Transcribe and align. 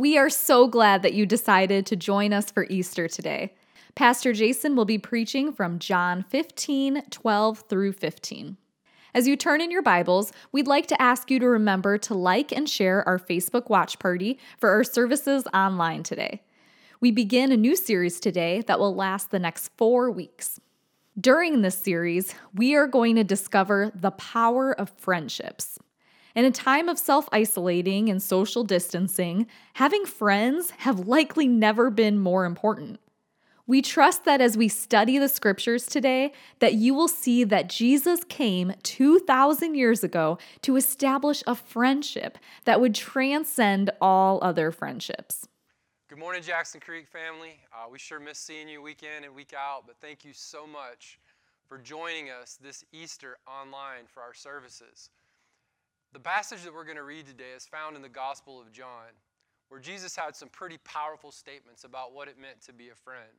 We 0.00 0.16
are 0.16 0.30
so 0.30 0.66
glad 0.66 1.02
that 1.02 1.12
you 1.12 1.26
decided 1.26 1.84
to 1.84 1.94
join 1.94 2.32
us 2.32 2.50
for 2.50 2.64
Easter 2.70 3.06
today. 3.06 3.52
Pastor 3.94 4.32
Jason 4.32 4.74
will 4.74 4.86
be 4.86 4.96
preaching 4.96 5.52
from 5.52 5.78
John 5.78 6.24
15 6.30 7.02
12 7.10 7.64
through 7.68 7.92
15. 7.92 8.56
As 9.12 9.28
you 9.28 9.36
turn 9.36 9.60
in 9.60 9.70
your 9.70 9.82
Bibles, 9.82 10.32
we'd 10.52 10.66
like 10.66 10.86
to 10.86 11.02
ask 11.02 11.30
you 11.30 11.38
to 11.40 11.46
remember 11.46 11.98
to 11.98 12.14
like 12.14 12.50
and 12.50 12.66
share 12.66 13.06
our 13.06 13.18
Facebook 13.18 13.68
watch 13.68 13.98
party 13.98 14.38
for 14.56 14.70
our 14.70 14.84
services 14.84 15.44
online 15.52 16.02
today. 16.02 16.44
We 17.02 17.10
begin 17.10 17.52
a 17.52 17.56
new 17.58 17.76
series 17.76 18.20
today 18.20 18.62
that 18.68 18.80
will 18.80 18.94
last 18.94 19.30
the 19.30 19.38
next 19.38 19.68
four 19.76 20.10
weeks. 20.10 20.58
During 21.20 21.60
this 21.60 21.76
series, 21.76 22.34
we 22.54 22.74
are 22.74 22.86
going 22.86 23.16
to 23.16 23.22
discover 23.22 23.92
the 23.94 24.12
power 24.12 24.72
of 24.72 24.88
friendships. 24.96 25.78
In 26.34 26.44
a 26.44 26.50
time 26.52 26.88
of 26.88 26.98
self 26.98 27.28
isolating 27.32 28.08
and 28.08 28.22
social 28.22 28.62
distancing, 28.62 29.48
having 29.74 30.04
friends 30.04 30.70
have 30.78 31.08
likely 31.08 31.48
never 31.48 31.90
been 31.90 32.20
more 32.20 32.44
important. 32.44 33.00
We 33.66 33.82
trust 33.82 34.24
that 34.24 34.40
as 34.40 34.56
we 34.56 34.68
study 34.68 35.18
the 35.18 35.28
scriptures 35.28 35.86
today 35.86 36.32
that 36.58 36.74
you 36.74 36.94
will 36.94 37.08
see 37.08 37.44
that 37.44 37.68
Jesus 37.68 38.24
came 38.24 38.74
2000 38.82 39.74
years 39.74 40.02
ago 40.02 40.38
to 40.62 40.76
establish 40.76 41.42
a 41.46 41.54
friendship 41.54 42.38
that 42.64 42.80
would 42.80 42.94
transcend 42.94 43.90
all 44.00 44.38
other 44.42 44.72
friendships. 44.72 45.46
Good 46.08 46.18
morning, 46.18 46.42
Jackson 46.42 46.80
Creek 46.80 47.06
family. 47.06 47.60
Uh, 47.72 47.88
we 47.88 47.98
sure 47.98 48.18
miss 48.18 48.38
seeing 48.38 48.68
you 48.68 48.82
week 48.82 49.04
in 49.04 49.24
and 49.24 49.34
week 49.34 49.54
out, 49.56 49.84
but 49.86 49.96
thank 50.00 50.24
you 50.24 50.32
so 50.32 50.66
much 50.66 51.20
for 51.68 51.78
joining 51.78 52.30
us 52.30 52.58
this 52.60 52.84
Easter 52.92 53.38
online 53.46 54.06
for 54.08 54.20
our 54.20 54.34
services. 54.34 55.10
The 56.12 56.20
passage 56.20 56.64
that 56.64 56.74
we're 56.74 56.84
going 56.84 56.96
to 56.96 57.04
read 57.04 57.26
today 57.26 57.52
is 57.56 57.66
found 57.66 57.94
in 57.94 58.02
the 58.02 58.08
Gospel 58.08 58.60
of 58.60 58.72
John, 58.72 59.14
where 59.68 59.80
Jesus 59.80 60.16
had 60.16 60.34
some 60.34 60.48
pretty 60.48 60.78
powerful 60.78 61.30
statements 61.30 61.84
about 61.84 62.12
what 62.12 62.26
it 62.26 62.36
meant 62.36 62.60
to 62.62 62.72
be 62.72 62.88
a 62.88 62.94
friend. 62.96 63.30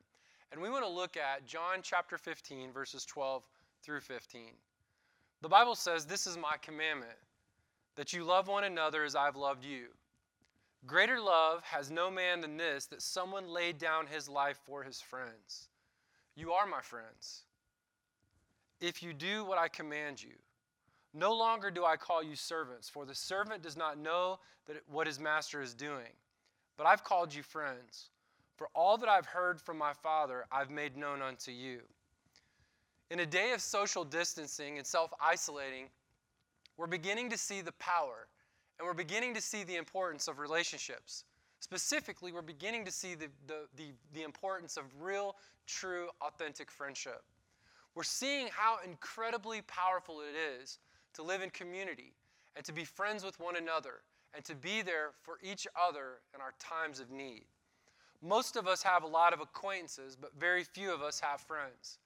And 0.50 0.60
we 0.60 0.70
want 0.70 0.84
to 0.84 0.90
look 0.90 1.18
at 1.18 1.46
John 1.46 1.80
chapter 1.82 2.16
15, 2.16 2.72
verses 2.72 3.04
12 3.04 3.42
through 3.82 4.00
15. 4.00 4.52
The 5.42 5.48
Bible 5.48 5.74
says, 5.74 6.06
This 6.06 6.26
is 6.26 6.38
my 6.38 6.54
commandment, 6.62 7.18
that 7.96 8.14
you 8.14 8.24
love 8.24 8.48
one 8.48 8.64
another 8.64 9.04
as 9.04 9.14
I've 9.14 9.36
loved 9.36 9.66
you. 9.66 9.88
Greater 10.86 11.20
love 11.20 11.62
has 11.64 11.90
no 11.90 12.10
man 12.10 12.40
than 12.40 12.56
this, 12.56 12.86
that 12.86 13.02
someone 13.02 13.48
laid 13.48 13.76
down 13.76 14.06
his 14.06 14.30
life 14.30 14.58
for 14.64 14.82
his 14.82 14.98
friends. 14.98 15.68
You 16.36 16.52
are 16.52 16.66
my 16.66 16.80
friends. 16.80 17.42
If 18.80 19.02
you 19.02 19.12
do 19.12 19.44
what 19.44 19.58
I 19.58 19.68
command 19.68 20.22
you, 20.22 20.32
no 21.14 21.32
longer 21.34 21.70
do 21.70 21.84
I 21.84 21.96
call 21.96 22.22
you 22.22 22.36
servants, 22.36 22.88
for 22.88 23.04
the 23.04 23.14
servant 23.14 23.62
does 23.62 23.76
not 23.76 23.98
know 23.98 24.38
that 24.66 24.76
what 24.90 25.06
his 25.06 25.20
master 25.20 25.60
is 25.60 25.74
doing. 25.74 26.12
But 26.76 26.86
I've 26.86 27.04
called 27.04 27.34
you 27.34 27.42
friends. 27.42 28.08
For 28.56 28.68
all 28.74 28.96
that 28.98 29.08
I've 29.08 29.26
heard 29.26 29.60
from 29.60 29.78
my 29.78 29.92
Father, 29.92 30.46
I've 30.50 30.70
made 30.70 30.96
known 30.96 31.20
unto 31.20 31.50
you. 31.50 31.80
In 33.10 33.20
a 33.20 33.26
day 33.26 33.52
of 33.52 33.60
social 33.60 34.04
distancing 34.04 34.78
and 34.78 34.86
self 34.86 35.12
isolating, 35.20 35.86
we're 36.76 36.86
beginning 36.86 37.28
to 37.30 37.38
see 37.38 37.60
the 37.60 37.72
power 37.72 38.28
and 38.78 38.86
we're 38.86 38.94
beginning 38.94 39.34
to 39.34 39.40
see 39.40 39.62
the 39.64 39.76
importance 39.76 40.28
of 40.28 40.38
relationships. 40.38 41.24
Specifically, 41.60 42.32
we're 42.32 42.42
beginning 42.42 42.84
to 42.84 42.90
see 42.90 43.14
the, 43.14 43.28
the, 43.46 43.66
the, 43.76 43.92
the, 44.14 44.22
importance 44.22 44.76
of 44.76 44.84
real, 45.00 45.36
true, 45.68 46.08
authentic 46.20 46.70
friendship. 46.70 47.22
We're 47.94 48.02
seeing 48.02 48.48
how 48.50 48.78
incredibly 48.84 49.62
powerful 49.62 50.20
it 50.20 50.34
is 50.60 50.78
to 51.14 51.22
live 51.22 51.42
in 51.42 51.50
community 51.50 52.14
and 52.56 52.64
to 52.64 52.72
be 52.72 52.84
friends 52.84 53.24
with 53.24 53.38
one 53.40 53.56
another 53.56 54.00
and 54.34 54.44
to 54.44 54.54
be 54.54 54.82
there 54.82 55.10
for 55.22 55.38
each 55.42 55.66
other 55.76 56.20
in 56.34 56.40
our 56.40 56.54
times 56.58 57.00
of 57.00 57.10
need. 57.10 57.44
Most 58.22 58.56
of 58.56 58.66
us 58.66 58.82
have 58.82 59.02
a 59.02 59.06
lot 59.06 59.32
of 59.32 59.40
acquaintances, 59.40 60.16
but 60.16 60.30
very 60.38 60.64
few 60.64 60.92
of 60.92 61.02
us 61.02 61.20
have 61.20 61.40
friends. 61.40 61.98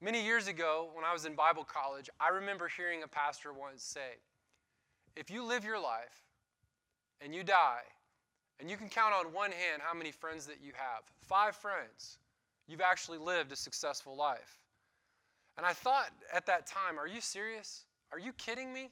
Many 0.00 0.24
years 0.24 0.48
ago, 0.48 0.90
when 0.94 1.04
I 1.04 1.12
was 1.12 1.26
in 1.26 1.34
Bible 1.34 1.64
college, 1.64 2.08
I 2.20 2.28
remember 2.28 2.68
hearing 2.68 3.02
a 3.02 3.08
pastor 3.08 3.52
once 3.52 3.82
say, 3.82 4.18
If 5.16 5.30
you 5.30 5.44
live 5.44 5.64
your 5.64 5.80
life 5.80 6.24
and 7.20 7.34
you 7.34 7.42
die, 7.42 7.82
and 8.60 8.70
you 8.70 8.76
can 8.76 8.88
count 8.88 9.14
on 9.14 9.32
one 9.32 9.50
hand 9.50 9.82
how 9.82 9.94
many 9.94 10.12
friends 10.12 10.46
that 10.46 10.58
you 10.62 10.72
have 10.74 11.02
five 11.20 11.56
friends, 11.56 12.18
you've 12.68 12.80
actually 12.80 13.18
lived 13.18 13.52
a 13.52 13.56
successful 13.56 14.16
life. 14.16 14.58
And 15.56 15.66
I 15.66 15.72
thought 15.72 16.10
at 16.32 16.46
that 16.46 16.66
time, 16.66 16.98
Are 16.98 17.08
you 17.08 17.20
serious? 17.20 17.84
Are 18.12 18.18
you 18.18 18.32
kidding 18.34 18.72
me? 18.72 18.90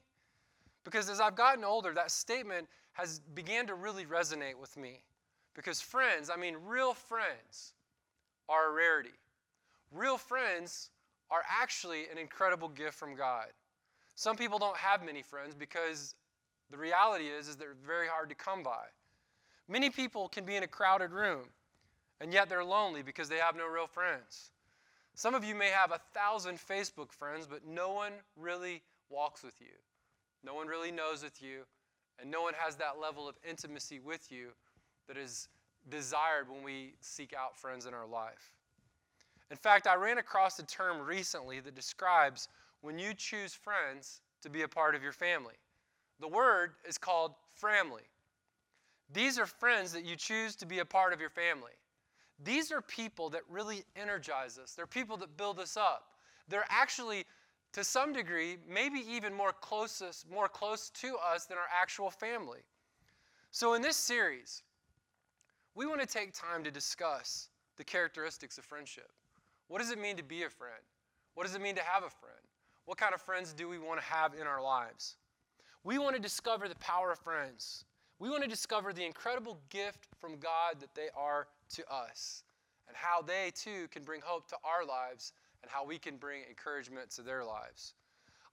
Because 0.85 1.11
as 1.11 1.21
I've 1.21 1.37
gotten 1.37 1.65
older, 1.65 1.93
that 1.95 2.11
statement 2.11 2.67
has 2.93 3.21
began 3.35 3.67
to 3.67 3.75
really 3.75 4.07
resonate 4.07 4.57
with 4.59 4.77
me. 4.77 5.03
Because 5.55 5.81
friends, 5.81 6.31
I 6.31 6.37
mean, 6.37 6.57
real 6.67 6.95
friends 6.95 7.75
are 8.49 8.71
a 8.71 8.73
rarity. 8.73 9.11
Real 9.93 10.17
friends 10.17 10.91
are 11.31 11.43
actually 11.49 12.07
an 12.11 12.19
incredible 12.19 12.69
gift 12.69 12.95
from 12.95 13.15
God. 13.15 13.47
Some 14.15 14.37
people 14.37 14.59
don't 14.59 14.77
have 14.77 15.05
many 15.05 15.23
friends 15.23 15.55
because 15.55 16.15
the 16.71 16.77
reality 16.77 17.27
is, 17.27 17.49
is 17.49 17.57
they're 17.57 17.77
very 17.87 18.07
hard 18.07 18.29
to 18.29 18.35
come 18.35 18.63
by. 18.63 18.87
Many 19.69 19.91
people 19.91 20.29
can 20.29 20.45
be 20.45 20.57
in 20.57 20.63
a 20.63 20.69
crowded 20.69 21.13
room, 21.13 21.45
and 22.21 22.33
yet 22.33 22.49
they're 22.49 22.65
lonely 22.65 23.03
because 23.03 23.29
they 23.29 23.39
have 23.39 23.57
no 23.57 23.67
real 23.67 23.87
friends. 23.87 24.51
Some 25.15 25.35
of 25.35 25.45
you 25.45 25.55
may 25.55 25.69
have 25.69 25.93
a 25.93 26.01
thousand 26.15 26.59
Facebook 26.59 27.13
friends, 27.13 27.47
but 27.47 27.67
no 27.67 27.93
one 27.93 28.13
really 28.37 28.83
walks 29.11 29.43
with 29.43 29.61
you. 29.61 29.77
No 30.43 30.55
one 30.55 30.67
really 30.67 30.91
knows 30.91 31.23
with 31.23 31.43
you, 31.43 31.63
and 32.19 32.31
no 32.31 32.43
one 32.43 32.55
has 32.57 32.77
that 32.77 33.01
level 33.01 33.29
of 33.29 33.37
intimacy 33.49 33.99
with 33.99 34.31
you 34.31 34.49
that 35.09 35.17
is 35.17 35.49
desired 35.89 36.49
when 36.49 36.63
we 36.63 36.95
seek 37.01 37.35
out 37.35 37.57
friends 37.59 37.87
in 37.87 37.95
our 37.95 38.07
life. 38.07 38.55
In 39.51 39.57
fact, 39.57 39.87
I 39.87 39.97
ran 39.97 40.19
across 40.19 40.59
a 40.59 40.67
term 40.67 41.01
recently 41.01 41.61
that 41.61 41.75
describes 41.75 42.49
when 42.83 42.99
you 42.99 43.13
choose 43.15 43.53
friends 43.53 44.21
to 44.43 44.49
be 44.49 44.63
a 44.63 44.69
part 44.69 44.95
of 44.95 45.03
your 45.03 45.13
family. 45.13 45.55
The 46.21 46.29
word 46.29 46.73
is 46.89 46.99
called 46.99 47.33
framily. 47.61 48.07
These 49.13 49.39
are 49.39 49.47
friends 49.47 49.93
that 49.93 50.05
you 50.05 50.17
choose 50.17 50.55
to 50.57 50.67
be 50.67 50.79
a 50.79 50.85
part 50.85 51.13
of 51.13 51.21
your 51.21 51.31
family. 51.31 51.73
These 52.43 52.71
are 52.71 52.81
people 52.81 53.29
that 53.31 53.43
really 53.51 53.85
energize 53.97 54.59
us. 54.59 54.73
They're 54.73 54.87
people 54.87 55.17
that 55.19 55.37
build 55.37 55.59
us 55.59 55.77
up. 55.77 56.05
They're 56.49 56.65
actually, 56.69 57.25
to 57.73 57.85
some 57.85 58.13
degree, 58.13 58.57
maybe 58.69 59.05
even 59.09 59.33
more 59.33 59.53
closest, 59.53 60.29
more 60.31 60.49
close 60.49 60.91
to 60.91 61.17
us 61.33 61.47
than 61.47 61.57
our 61.57 61.69
actual 61.81 62.11
family. 62.11 62.61
So 63.51 63.75
in 63.75 63.83
this 63.83 63.97
series, 63.97 64.63
we 65.75 65.87
want 65.87 66.01
to 66.01 66.07
take 66.07 66.33
time 66.33 66.65
to 66.65 66.71
discuss 66.71 67.49
the 67.77 67.85
characteristics 67.85 68.59
of 68.59 68.65
friendship. 68.65 69.11
What 69.69 69.81
does 69.81 69.91
it 69.91 70.01
mean 70.01 70.17
to 70.17 70.25
be 70.25 70.43
a 70.43 70.51
friend? 70.51 70.83
What 71.35 71.47
does 71.47 71.55
it 71.55 71.63
mean 71.63 71.77
to 71.77 71.83
have 71.83 72.03
a 72.03 72.11
friend? 72.11 72.35
What 72.87 72.99
kind 72.99 73.15
of 73.15 73.23
friends 73.23 73.53
do 73.53 73.69
we 73.69 73.79
want 73.79 74.01
to 74.01 74.07
have 74.07 74.35
in 74.35 74.47
our 74.47 74.63
lives? 74.63 75.17
We 75.85 75.99
want 75.99 76.17
to 76.17 76.21
discover 76.21 76.69
the 76.69 76.75
power 76.77 77.13
of 77.13 77.19
friends. 77.19 77.85
We 78.19 78.29
want 78.29 78.43
to 78.43 78.49
discover 78.49 78.93
the 78.93 79.05
incredible 79.05 79.59
gift 79.71 80.09
from 80.21 80.39
God 80.39 80.81
that 80.81 80.95
they 80.95 81.09
are 81.17 81.47
to 81.75 81.85
us 81.91 82.43
and 82.89 82.97
how 82.97 83.23
they 83.23 83.53
too 83.55 83.87
can 83.93 84.03
bring 84.03 84.21
hope 84.23 84.49
to 84.49 84.57
our 84.65 84.85
lives 84.85 85.33
and 85.63 85.71
how 85.71 85.85
we 85.85 85.99
can 85.99 86.17
bring 86.17 86.43
encouragement 86.49 87.11
to 87.11 87.23
their 87.23 87.45
lives. 87.45 87.95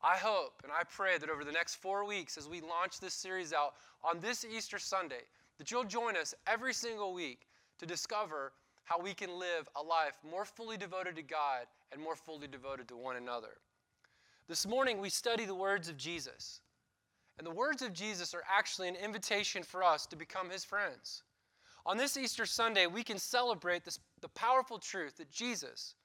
I 0.04 0.18
hope 0.18 0.62
and 0.64 0.72
I 0.72 0.84
pray 0.84 1.18
that 1.18 1.30
over 1.30 1.44
the 1.44 1.52
next 1.52 1.76
four 1.76 2.06
weeks, 2.06 2.38
as 2.38 2.48
we 2.48 2.62
launch 2.62 3.00
this 3.00 3.14
series 3.14 3.54
out 3.54 3.74
on 4.04 4.20
this 4.20 4.46
Easter 4.46 4.78
Sunday, 4.78 5.24
that 5.58 5.72
you'll 5.72 5.84
join 5.84 6.16
us 6.16 6.36
every 6.46 6.74
single 6.74 7.14
week 7.14 7.48
to 7.80 7.86
discover 7.86 8.54
how 8.84 9.00
we 9.00 9.14
can 9.14 9.38
live 9.38 9.68
a 9.76 9.82
life 9.82 10.18
more 10.30 10.46
fully 10.46 10.78
devoted 10.78 11.16
to 11.16 11.22
God 11.24 11.66
and 11.92 12.02
more 12.02 12.16
fully 12.16 12.48
devoted 12.48 12.88
to 12.88 12.96
one 12.96 13.18
another. 13.18 13.58
This 14.48 14.66
morning, 14.66 15.02
we 15.02 15.10
study 15.10 15.46
the 15.46 15.56
words 15.56 15.90
of 15.90 15.98
Jesus. 15.98 16.62
And 17.38 17.46
the 17.46 17.52
words 17.52 17.82
of 17.82 17.94
Jesus 17.94 18.34
are 18.34 18.44
actually 18.50 18.88
an 18.88 18.96
invitation 18.96 19.62
for 19.62 19.84
us 19.84 20.06
to 20.08 20.16
become 20.16 20.50
his 20.50 20.64
friends. 20.64 21.24
On 21.86 21.98
this 21.98 22.18
Easter 22.18 22.46
Sunday, 22.46 22.88
we 22.88 23.04
can 23.04 23.18
celebrate 23.18 23.84
this, 23.84 24.00
the 24.22 24.30
powerful 24.30 24.80
truth 24.80 25.18
that 25.18 25.32
Jesus, 25.32 25.96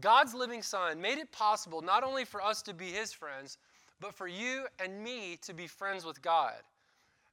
God's 0.00 0.34
living 0.34 0.62
Son, 0.62 1.00
made 1.00 1.18
it 1.18 1.30
possible 1.32 1.82
not 1.82 2.04
only 2.04 2.24
for 2.24 2.42
us 2.42 2.62
to 2.62 2.74
be 2.74 2.86
his 2.86 3.12
friends, 3.12 3.58
but 4.00 4.14
for 4.14 4.28
you 4.28 4.66
and 4.82 5.02
me 5.02 5.38
to 5.42 5.52
be 5.52 5.66
friends 5.66 6.04
with 6.04 6.22
God. 6.22 6.54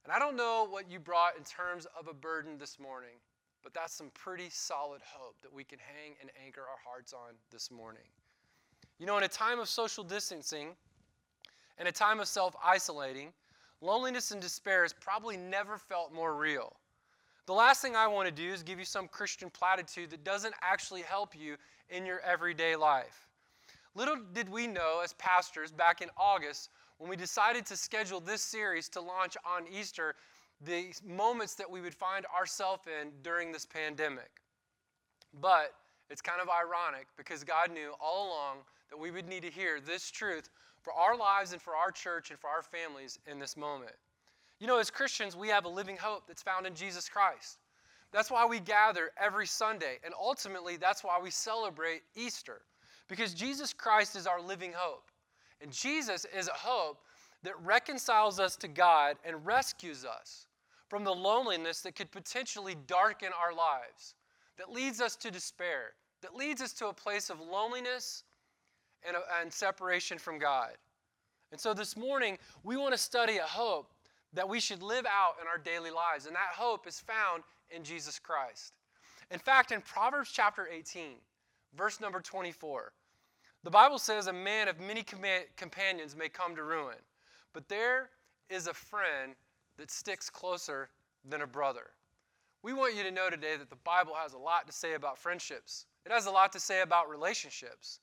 And 0.04 0.12
I 0.12 0.18
don't 0.18 0.36
know 0.36 0.66
what 0.68 0.90
you 0.90 0.98
brought 0.98 1.36
in 1.36 1.44
terms 1.44 1.86
of 1.98 2.08
a 2.08 2.14
burden 2.14 2.58
this 2.58 2.78
morning, 2.78 3.18
but 3.62 3.74
that's 3.74 3.92
some 3.92 4.10
pretty 4.14 4.48
solid 4.50 5.00
hope 5.04 5.36
that 5.42 5.52
we 5.52 5.64
can 5.64 5.78
hang 5.78 6.14
and 6.20 6.30
anchor 6.44 6.60
our 6.60 6.78
hearts 6.84 7.12
on 7.12 7.34
this 7.50 7.70
morning. 7.70 8.04
You 8.98 9.06
know, 9.06 9.18
in 9.18 9.24
a 9.24 9.28
time 9.28 9.58
of 9.58 9.68
social 9.68 10.04
distancing 10.04 10.68
and 11.78 11.88
a 11.88 11.92
time 11.92 12.20
of 12.20 12.28
self 12.28 12.54
isolating, 12.64 13.32
loneliness 13.80 14.30
and 14.30 14.40
despair 14.40 14.82
has 14.82 14.92
probably 14.92 15.36
never 15.36 15.76
felt 15.76 16.12
more 16.12 16.34
real. 16.34 16.76
The 17.46 17.52
last 17.52 17.82
thing 17.82 17.94
I 17.94 18.06
want 18.08 18.26
to 18.26 18.34
do 18.34 18.52
is 18.52 18.62
give 18.62 18.78
you 18.78 18.84
some 18.84 19.06
Christian 19.06 19.50
platitude 19.50 20.10
that 20.10 20.24
doesn't 20.24 20.54
actually 20.62 21.02
help 21.02 21.34
you 21.38 21.56
in 21.90 22.06
your 22.06 22.20
everyday 22.20 22.76
life. 22.76 23.26
Little 23.94 24.16
did 24.34 24.48
we 24.48 24.66
know 24.66 25.00
as 25.02 25.14
pastors 25.14 25.72
back 25.72 26.02
in 26.02 26.08
August 26.16 26.70
when 26.98 27.08
we 27.08 27.16
decided 27.16 27.64
to 27.66 27.76
schedule 27.76 28.20
this 28.20 28.42
series 28.42 28.88
to 28.90 29.00
launch 29.00 29.36
on 29.44 29.64
Easter, 29.72 30.14
the 30.64 30.92
moments 31.06 31.54
that 31.54 31.70
we 31.70 31.80
would 31.80 31.94
find 31.94 32.26
ourselves 32.26 32.82
in 32.86 33.10
during 33.22 33.52
this 33.52 33.64
pandemic. 33.64 34.30
But 35.40 35.72
it's 36.10 36.22
kind 36.22 36.40
of 36.40 36.48
ironic 36.48 37.06
because 37.16 37.44
God 37.44 37.70
knew 37.72 37.92
all 38.00 38.28
along 38.28 38.58
that 38.90 38.98
we 38.98 39.10
would 39.10 39.28
need 39.28 39.42
to 39.42 39.50
hear 39.50 39.80
this 39.80 40.10
truth 40.10 40.48
for 40.82 40.92
our 40.92 41.16
lives 41.16 41.52
and 41.52 41.60
for 41.60 41.74
our 41.74 41.90
church 41.90 42.30
and 42.30 42.38
for 42.38 42.48
our 42.48 42.62
families 42.62 43.18
in 43.26 43.38
this 43.38 43.56
moment. 43.56 43.94
You 44.60 44.66
know, 44.66 44.78
as 44.78 44.90
Christians, 44.90 45.36
we 45.36 45.48
have 45.48 45.64
a 45.64 45.68
living 45.68 45.96
hope 45.96 46.24
that's 46.26 46.42
found 46.42 46.66
in 46.66 46.74
Jesus 46.74 47.08
Christ. 47.08 47.58
That's 48.12 48.30
why 48.30 48.46
we 48.46 48.60
gather 48.60 49.10
every 49.20 49.46
Sunday, 49.46 49.98
and 50.04 50.14
ultimately, 50.18 50.76
that's 50.76 51.04
why 51.04 51.18
we 51.22 51.30
celebrate 51.30 52.02
Easter, 52.14 52.62
because 53.08 53.34
Jesus 53.34 53.72
Christ 53.72 54.16
is 54.16 54.26
our 54.26 54.40
living 54.40 54.72
hope. 54.74 55.10
And 55.60 55.72
Jesus 55.72 56.26
is 56.36 56.48
a 56.48 56.52
hope 56.52 57.00
that 57.42 57.54
reconciles 57.62 58.38
us 58.40 58.56
to 58.56 58.68
God 58.68 59.16
and 59.24 59.44
rescues 59.44 60.04
us 60.04 60.46
from 60.88 61.04
the 61.04 61.14
loneliness 61.14 61.80
that 61.82 61.96
could 61.96 62.10
potentially 62.10 62.76
darken 62.86 63.30
our 63.40 63.54
lives, 63.54 64.14
that 64.58 64.70
leads 64.70 65.00
us 65.00 65.16
to 65.16 65.30
despair, 65.30 65.92
that 66.22 66.34
leads 66.34 66.62
us 66.62 66.72
to 66.74 66.86
a 66.86 66.92
place 66.92 67.30
of 67.30 67.40
loneliness 67.40 68.24
and, 69.06 69.16
uh, 69.16 69.20
and 69.40 69.52
separation 69.52 70.18
from 70.18 70.38
God. 70.38 70.70
And 71.52 71.60
so 71.60 71.74
this 71.74 71.96
morning, 71.96 72.38
we 72.64 72.76
want 72.76 72.92
to 72.92 72.98
study 72.98 73.38
a 73.38 73.42
hope 73.42 73.92
that 74.32 74.48
we 74.48 74.60
should 74.60 74.82
live 74.82 75.06
out 75.06 75.34
in 75.40 75.46
our 75.46 75.58
daily 75.58 75.90
lives, 75.90 76.26
and 76.26 76.34
that 76.34 76.50
hope 76.54 76.86
is 76.86 77.00
found 77.00 77.42
in 77.70 77.84
Jesus 77.84 78.18
Christ. 78.18 78.72
In 79.30 79.38
fact, 79.38 79.72
in 79.72 79.80
Proverbs 79.80 80.30
chapter 80.32 80.68
18, 80.68 81.16
verse 81.76 82.00
number 82.00 82.20
24, 82.20 82.92
the 83.64 83.70
Bible 83.70 83.98
says, 83.98 84.28
A 84.28 84.32
man 84.32 84.68
of 84.68 84.78
many 84.78 85.04
companions 85.56 86.14
may 86.16 86.28
come 86.28 86.54
to 86.54 86.62
ruin, 86.62 86.98
but 87.52 87.68
there 87.68 88.10
is 88.48 88.68
a 88.68 88.74
friend 88.74 89.34
that 89.78 89.90
sticks 89.90 90.30
closer 90.30 90.88
than 91.28 91.42
a 91.42 91.46
brother. 91.46 91.90
We 92.62 92.72
want 92.72 92.96
you 92.96 93.02
to 93.02 93.10
know 93.10 93.28
today 93.28 93.56
that 93.56 93.70
the 93.70 93.76
Bible 93.76 94.14
has 94.14 94.32
a 94.32 94.38
lot 94.38 94.66
to 94.66 94.72
say 94.72 94.94
about 94.94 95.18
friendships, 95.18 95.86
it 96.04 96.12
has 96.12 96.26
a 96.26 96.30
lot 96.30 96.52
to 96.52 96.60
say 96.60 96.82
about 96.82 97.08
relationships. 97.08 98.00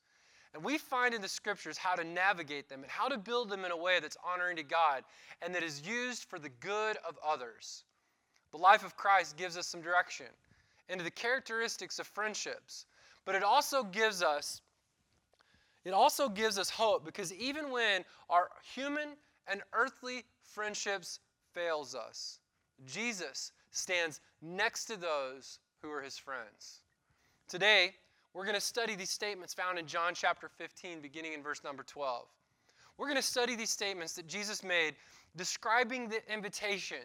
And 0.54 0.64
we 0.64 0.78
find 0.78 1.16
in 1.16 1.22
the 1.22 1.28
scriptures 1.28 1.78
how 1.78 1.96
to 1.96 2.04
navigate 2.04 2.70
them 2.70 2.84
and 2.84 2.92
how 2.92 3.08
to 3.08 3.18
build 3.18 3.50
them 3.50 3.66
in 3.66 3.72
a 3.72 3.78
way 3.78 4.00
that's 4.00 4.18
honoring 4.24 4.56
to 4.58 4.64
God 4.64 5.04
and 5.42 5.56
that 5.56 5.64
is 5.64 5.82
used 5.82 6.26
for 6.26 6.38
the 6.38 6.50
good 6.50 6.98
of 7.08 7.18
others. 7.26 7.86
The 8.54 8.60
life 8.60 8.86
of 8.86 8.96
Christ 8.96 9.36
gives 9.36 9.58
us 9.58 9.66
some 9.66 9.82
direction 9.82 10.28
into 10.88 11.04
the 11.04 11.12
characteristics 11.12 11.98
of 11.98 12.06
friendships, 12.06 12.86
but 13.26 13.34
it 13.34 13.44
also 13.44 13.84
gives 13.84 14.22
us 14.22 14.62
it 15.86 15.92
also 15.92 16.30
gives 16.30 16.58
us 16.58 16.70
hope 16.70 17.04
because 17.04 17.34
even 17.34 17.70
when 17.70 18.06
our 18.30 18.50
human 18.74 19.18
and 19.48 19.62
earthly 19.74 20.24
friendships 20.42 21.20
fails 21.54 21.94
us, 21.94 22.40
Jesus 22.86 23.52
stands 23.72 24.22
next 24.42 24.86
to 24.86 24.98
those 24.98 25.60
who 25.82 25.92
are 25.92 26.02
his 26.02 26.18
friends. 26.18 26.84
Today, 27.50 27.96
we're 28.34 28.46
going 28.46 28.56
to 28.56 28.62
study 28.62 28.96
these 28.96 29.10
statements 29.10 29.54
found 29.54 29.78
in 29.78 29.88
John 29.88 30.14
chapter 30.14 30.48
15 30.48 31.02
beginning 31.02 31.34
in 31.34 31.44
verse 31.44 31.64
number 31.66 31.84
12. 31.84 32.28
We're 32.98 33.08
going 33.08 33.18
to 33.18 33.22
study 33.22 33.56
these 33.56 33.72
statements 33.72 34.14
that 34.14 34.28
Jesus 34.28 34.64
made 34.64 34.96
describing 35.36 36.08
the 36.08 36.22
invitation 36.32 37.00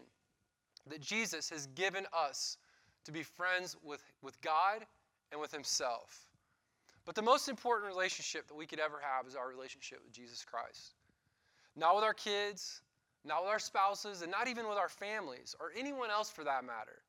that 0.89 1.01
Jesus 1.01 1.51
has 1.51 1.67
given 1.69 2.07
us 2.13 2.57
to 3.05 3.13
be 3.13 3.23
friends 3.23 3.77
with, 3.83 4.03
with 4.23 4.41
God 4.43 4.85
and 5.33 5.41
with 5.41 5.53
Himself. 5.53 6.27
But 7.05 7.15
the 7.15 7.23
most 7.23 7.49
important 7.49 7.91
relationship 7.91 8.49
that 8.49 8.55
we 8.55 8.67
could 8.67 8.81
ever 8.81 9.01
have 9.01 9.27
is 9.27 9.35
our 9.35 9.49
relationship 9.49 10.01
with 10.05 10.13
Jesus 10.13 10.45
Christ. 10.45 10.95
Not 11.75 11.95
with 11.95 12.05
our 12.05 12.13
kids, 12.13 12.83
not 13.25 13.43
with 13.43 13.51
our 13.51 13.59
spouses, 13.59 14.23
and 14.23 14.31
not 14.31 14.49
even 14.49 14.69
with 14.69 14.77
our 14.77 14.89
families 14.89 15.55
or 15.61 15.73
anyone 15.77 16.11
else 16.11 16.31
for 16.31 16.45
that 16.45 16.65
matter. 16.65 17.03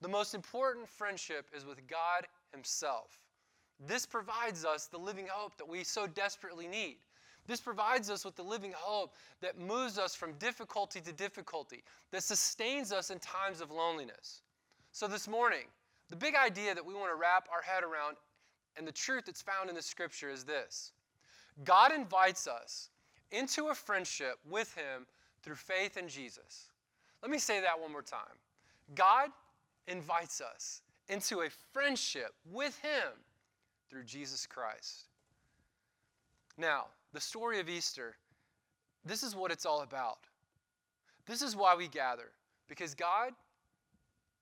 The 0.00 0.08
most 0.08 0.34
important 0.34 0.88
friendship 0.88 1.50
is 1.56 1.64
with 1.64 1.86
God 1.86 2.26
Himself. 2.52 3.20
This 3.80 4.06
provides 4.06 4.64
us 4.64 4.86
the 4.86 4.98
living 4.98 5.26
hope 5.30 5.56
that 5.56 5.68
we 5.68 5.84
so 5.84 6.06
desperately 6.06 6.66
need. 6.66 6.98
This 7.46 7.60
provides 7.60 8.10
us 8.10 8.24
with 8.24 8.36
the 8.36 8.42
living 8.42 8.72
hope 8.74 9.14
that 9.40 9.58
moves 9.58 9.98
us 9.98 10.14
from 10.14 10.32
difficulty 10.34 11.00
to 11.00 11.12
difficulty, 11.12 11.82
that 12.10 12.22
sustains 12.22 12.92
us 12.92 13.10
in 13.10 13.18
times 13.18 13.60
of 13.60 13.70
loneliness. 13.70 14.40
So, 14.92 15.06
this 15.06 15.28
morning, 15.28 15.66
the 16.08 16.16
big 16.16 16.34
idea 16.34 16.74
that 16.74 16.84
we 16.84 16.94
want 16.94 17.10
to 17.10 17.16
wrap 17.16 17.48
our 17.52 17.62
head 17.62 17.82
around 17.82 18.16
and 18.76 18.86
the 18.86 18.92
truth 18.92 19.24
that's 19.26 19.42
found 19.42 19.68
in 19.68 19.76
the 19.76 19.82
scripture 19.82 20.30
is 20.30 20.44
this 20.44 20.92
God 21.64 21.92
invites 21.92 22.46
us 22.46 22.90
into 23.30 23.68
a 23.68 23.74
friendship 23.74 24.38
with 24.48 24.74
Him 24.74 25.06
through 25.42 25.56
faith 25.56 25.96
in 25.96 26.08
Jesus. 26.08 26.68
Let 27.22 27.30
me 27.30 27.38
say 27.38 27.60
that 27.60 27.78
one 27.80 27.92
more 27.92 28.02
time. 28.02 28.20
God 28.94 29.30
invites 29.86 30.40
us 30.40 30.82
into 31.08 31.42
a 31.42 31.48
friendship 31.72 32.34
with 32.50 32.78
Him 32.80 33.12
through 33.88 34.04
Jesus 34.04 34.46
Christ. 34.46 35.04
Now, 36.56 36.86
the 37.14 37.20
story 37.20 37.60
of 37.60 37.68
Easter, 37.68 38.16
this 39.04 39.22
is 39.22 39.36
what 39.36 39.52
it's 39.52 39.64
all 39.64 39.82
about. 39.82 40.18
This 41.26 41.42
is 41.42 41.54
why 41.54 41.76
we 41.76 41.86
gather, 41.86 42.32
because 42.68 42.92
God 42.94 43.32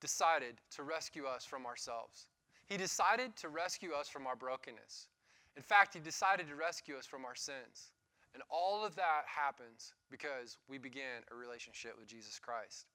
decided 0.01 0.55
to 0.75 0.83
rescue 0.83 1.27
us 1.27 1.45
from 1.45 1.67
ourselves. 1.67 2.29
He 2.67 2.79
decided 2.79 3.37
to 3.37 3.51
rescue 3.51 3.93
us 3.93 4.09
from 4.09 4.27
our 4.27 4.35
brokenness. 4.35 5.09
In 5.55 5.63
fact, 5.63 5.93
He 5.93 6.01
decided 6.01 6.49
to 6.49 6.57
rescue 6.57 6.97
us 6.97 7.07
from 7.07 7.27
our 7.27 7.35
sins. 7.35 7.93
And 8.33 8.43
all 8.51 8.85
of 8.85 8.97
that 8.97 9.25
happens 9.27 9.93
because 10.11 10.57
we 10.67 10.79
began 10.79 11.21
a 11.31 11.35
relationship 11.35 11.93
with 11.99 12.09
Jesus 12.09 12.39
Christ. 12.39 12.87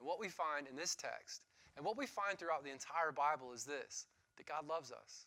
And 0.00 0.08
what 0.08 0.18
we 0.18 0.28
find 0.28 0.66
in 0.66 0.76
this 0.76 0.94
text, 0.94 1.42
and 1.76 1.84
what 1.84 1.98
we 1.98 2.06
find 2.06 2.38
throughout 2.38 2.64
the 2.64 2.72
entire 2.72 3.12
Bible, 3.14 3.52
is 3.52 3.64
this 3.64 4.06
that 4.38 4.46
God 4.46 4.66
loves 4.66 4.90
us. 4.90 5.26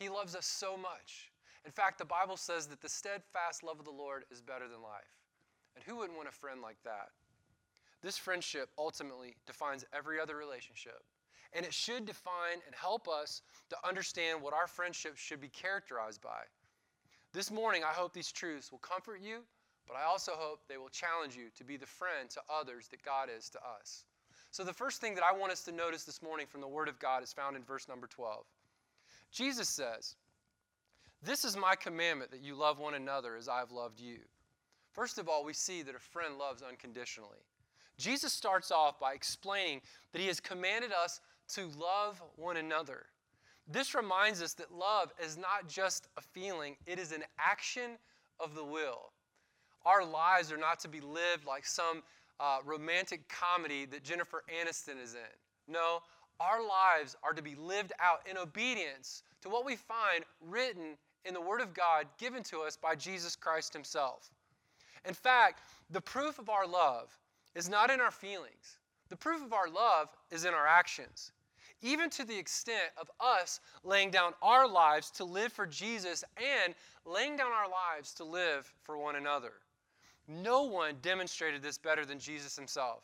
He 0.00 0.08
loves 0.08 0.34
us 0.34 0.46
so 0.46 0.76
much 0.76 1.30
in 1.66 1.72
fact, 1.72 1.98
the 1.98 2.04
Bible 2.04 2.36
says 2.36 2.68
that 2.68 2.80
the 2.80 2.88
steadfast 2.88 3.64
love 3.64 3.80
of 3.80 3.84
the 3.84 3.90
Lord 3.90 4.24
is 4.30 4.40
better 4.40 4.68
than 4.68 4.80
life. 4.82 5.18
And 5.74 5.84
who 5.84 5.96
wouldn't 5.96 6.16
want 6.16 6.28
a 6.28 6.32
friend 6.32 6.62
like 6.62 6.78
that? 6.84 7.08
This 8.02 8.16
friendship 8.16 8.70
ultimately 8.78 9.34
defines 9.46 9.84
every 9.92 10.20
other 10.20 10.36
relationship. 10.36 11.02
And 11.52 11.66
it 11.66 11.74
should 11.74 12.06
define 12.06 12.60
and 12.66 12.74
help 12.74 13.08
us 13.08 13.42
to 13.70 13.76
understand 13.86 14.40
what 14.40 14.54
our 14.54 14.68
friendships 14.68 15.20
should 15.20 15.40
be 15.40 15.48
characterized 15.48 16.22
by. 16.22 16.42
This 17.32 17.50
morning, 17.50 17.82
I 17.82 17.92
hope 17.92 18.12
these 18.12 18.30
truths 18.30 18.70
will 18.70 18.78
comfort 18.78 19.20
you, 19.20 19.40
but 19.88 19.96
I 19.96 20.04
also 20.04 20.32
hope 20.36 20.60
they 20.68 20.78
will 20.78 20.88
challenge 20.88 21.34
you 21.34 21.48
to 21.56 21.64
be 21.64 21.76
the 21.76 21.86
friend 21.86 22.30
to 22.30 22.40
others 22.48 22.88
that 22.88 23.02
God 23.02 23.28
is 23.36 23.50
to 23.50 23.58
us. 23.58 24.04
So, 24.52 24.64
the 24.64 24.72
first 24.72 25.00
thing 25.00 25.14
that 25.16 25.24
I 25.24 25.36
want 25.36 25.52
us 25.52 25.62
to 25.64 25.72
notice 25.72 26.04
this 26.04 26.22
morning 26.22 26.46
from 26.46 26.60
the 26.60 26.68
Word 26.68 26.88
of 26.88 26.98
God 26.98 27.22
is 27.22 27.32
found 27.32 27.56
in 27.56 27.64
verse 27.64 27.88
number 27.88 28.06
12. 28.06 28.44
Jesus 29.32 29.68
says, 29.68 30.16
this 31.26 31.44
is 31.44 31.56
my 31.56 31.74
commandment 31.74 32.30
that 32.30 32.40
you 32.40 32.54
love 32.54 32.78
one 32.78 32.94
another 32.94 33.36
as 33.36 33.48
I 33.48 33.58
have 33.58 33.72
loved 33.72 34.00
you. 34.00 34.18
First 34.92 35.18
of 35.18 35.28
all, 35.28 35.44
we 35.44 35.52
see 35.52 35.82
that 35.82 35.94
a 35.94 35.98
friend 35.98 36.38
loves 36.38 36.62
unconditionally. 36.62 37.44
Jesus 37.98 38.32
starts 38.32 38.70
off 38.70 39.00
by 39.00 39.12
explaining 39.12 39.80
that 40.12 40.20
he 40.20 40.28
has 40.28 40.40
commanded 40.40 40.92
us 40.92 41.20
to 41.48 41.68
love 41.78 42.22
one 42.36 42.56
another. 42.56 43.06
This 43.68 43.94
reminds 43.94 44.40
us 44.40 44.54
that 44.54 44.72
love 44.72 45.12
is 45.22 45.36
not 45.36 45.68
just 45.68 46.06
a 46.16 46.20
feeling, 46.20 46.76
it 46.86 46.98
is 46.98 47.12
an 47.12 47.24
action 47.38 47.98
of 48.38 48.54
the 48.54 48.64
will. 48.64 49.10
Our 49.84 50.04
lives 50.04 50.52
are 50.52 50.56
not 50.56 50.78
to 50.80 50.88
be 50.88 51.00
lived 51.00 51.46
like 51.46 51.66
some 51.66 52.02
uh, 52.38 52.58
romantic 52.64 53.28
comedy 53.28 53.86
that 53.86 54.04
Jennifer 54.04 54.44
Aniston 54.48 55.02
is 55.02 55.14
in. 55.14 55.72
No, 55.72 56.00
our 56.38 56.60
lives 56.60 57.16
are 57.22 57.32
to 57.32 57.42
be 57.42 57.54
lived 57.54 57.92
out 58.00 58.20
in 58.30 58.36
obedience 58.36 59.22
to 59.42 59.48
what 59.48 59.64
we 59.64 59.74
find 59.74 60.24
written 60.40 60.96
in 61.26 61.34
the 61.34 61.40
Word 61.40 61.60
of 61.60 61.74
God 61.74 62.06
given 62.18 62.42
to 62.44 62.60
us 62.60 62.76
by 62.76 62.94
Jesus 62.94 63.36
Christ 63.36 63.72
Himself. 63.72 64.30
In 65.06 65.14
fact, 65.14 65.60
the 65.90 66.00
proof 66.00 66.38
of 66.38 66.48
our 66.48 66.66
love 66.66 67.16
is 67.54 67.68
not 67.68 67.90
in 67.90 68.00
our 68.00 68.10
feelings, 68.10 68.78
the 69.08 69.16
proof 69.16 69.42
of 69.42 69.52
our 69.52 69.68
love 69.68 70.08
is 70.30 70.44
in 70.44 70.54
our 70.54 70.66
actions. 70.66 71.32
Even 71.82 72.08
to 72.10 72.24
the 72.24 72.36
extent 72.36 72.90
of 72.98 73.10
us 73.20 73.60
laying 73.84 74.10
down 74.10 74.32
our 74.42 74.66
lives 74.66 75.10
to 75.12 75.24
live 75.24 75.52
for 75.52 75.66
Jesus 75.66 76.24
and 76.38 76.74
laying 77.04 77.36
down 77.36 77.52
our 77.52 77.68
lives 77.68 78.12
to 78.14 78.24
live 78.24 78.72
for 78.82 78.96
one 78.96 79.16
another. 79.16 79.52
No 80.26 80.62
one 80.62 80.96
demonstrated 81.02 81.62
this 81.62 81.78
better 81.78 82.04
than 82.04 82.18
Jesus 82.18 82.56
himself. 82.56 83.02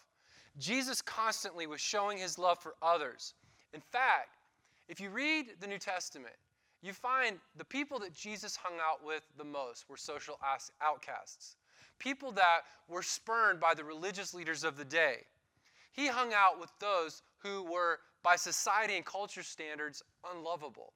Jesus 0.58 1.00
constantly 1.02 1.66
was 1.66 1.80
showing 1.80 2.18
his 2.18 2.38
love 2.38 2.58
for 2.58 2.74
others. 2.82 3.34
In 3.74 3.80
fact, 3.80 4.36
if 4.88 5.00
you 5.00 5.10
read 5.10 5.52
the 5.60 5.66
New 5.66 5.78
Testament, 5.78 6.34
you 6.82 6.92
find 6.92 7.38
the 7.56 7.64
people 7.64 7.98
that 8.00 8.12
Jesus 8.12 8.56
hung 8.56 8.78
out 8.80 9.04
with 9.04 9.22
the 9.38 9.44
most 9.44 9.88
were 9.88 9.96
social 9.96 10.38
outcasts, 10.80 11.56
people 11.98 12.32
that 12.32 12.62
were 12.88 13.02
spurned 13.02 13.60
by 13.60 13.74
the 13.74 13.84
religious 13.84 14.34
leaders 14.34 14.64
of 14.64 14.76
the 14.76 14.84
day. 14.84 15.18
He 15.92 16.08
hung 16.08 16.32
out 16.34 16.58
with 16.58 16.70
those 16.80 17.22
who 17.38 17.62
were, 17.62 18.00
by 18.22 18.36
society 18.36 18.96
and 18.96 19.04
culture 19.04 19.42
standards, 19.42 20.02
unlovable. 20.34 20.92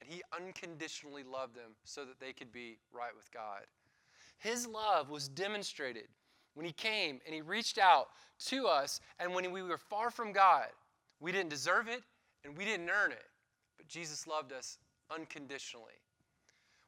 And 0.00 0.12
he 0.12 0.22
unconditionally 0.36 1.22
loved 1.22 1.54
them 1.54 1.72
so 1.84 2.04
that 2.04 2.20
they 2.20 2.32
could 2.32 2.52
be 2.52 2.78
right 2.92 3.14
with 3.16 3.30
God. 3.32 3.62
His 4.38 4.66
love 4.66 5.08
was 5.08 5.28
demonstrated 5.28 6.08
when 6.54 6.66
He 6.66 6.72
came 6.72 7.20
and 7.24 7.34
He 7.34 7.40
reached 7.40 7.78
out 7.78 8.08
to 8.46 8.66
us, 8.66 9.00
and 9.18 9.34
when 9.34 9.50
we 9.52 9.62
were 9.62 9.78
far 9.78 10.10
from 10.10 10.32
God, 10.32 10.66
we 11.20 11.32
didn't 11.32 11.50
deserve 11.50 11.88
it 11.88 12.02
and 12.44 12.56
we 12.56 12.64
didn't 12.64 12.90
earn 12.90 13.12
it, 13.12 13.24
but 13.76 13.88
Jesus 13.88 14.26
loved 14.26 14.52
us 14.52 14.78
unconditionally. 15.10 16.00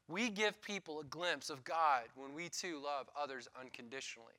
We 0.09 0.31
give 0.31 0.61
people 0.63 1.01
a 1.01 1.05
glimpse 1.05 1.51
of 1.51 1.65
God 1.65 2.05
when 2.15 2.35
we 2.35 2.49
too 2.49 2.81
love 2.83 3.09
others 3.21 3.49
unconditionally. 3.61 4.35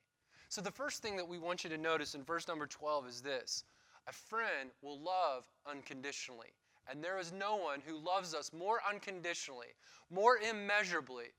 So, 0.48 0.62
the 0.62 0.70
first 0.70 1.02
thing 1.02 1.16
that 1.16 1.28
we 1.28 1.38
want 1.38 1.62
you 1.62 1.70
to 1.70 1.76
notice 1.76 2.14
in 2.14 2.24
verse 2.24 2.48
number 2.48 2.66
12 2.66 3.06
is 3.06 3.20
this 3.20 3.64
a 4.06 4.12
friend 4.12 4.70
will 4.80 4.98
love 4.98 5.44
unconditionally. 5.70 6.54
And 6.90 7.04
there 7.04 7.18
is 7.18 7.32
no 7.32 7.56
one 7.56 7.80
who 7.86 7.98
loves 7.98 8.34
us 8.34 8.50
more 8.52 8.80
unconditionally, 8.88 9.74
more 10.10 10.38
immeasurably 10.38 11.34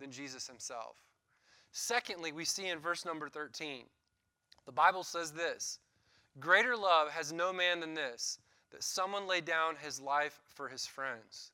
than 0.00 0.10
Jesus 0.10 0.46
himself. 0.46 0.96
Secondly, 1.72 2.32
we 2.32 2.46
see 2.46 2.68
in 2.68 2.78
verse 2.78 3.04
number 3.04 3.28
13, 3.28 3.84
the 4.64 4.72
Bible 4.72 5.04
says 5.04 5.32
this 5.32 5.78
Greater 6.40 6.76
love 6.76 7.10
has 7.10 7.32
no 7.32 7.52
man 7.52 7.80
than 7.80 7.92
this, 7.92 8.38
that 8.70 8.82
someone 8.82 9.26
lay 9.26 9.42
down 9.42 9.76
his 9.76 10.00
life 10.00 10.40
for 10.54 10.68
his 10.68 10.86
friends. 10.86 11.52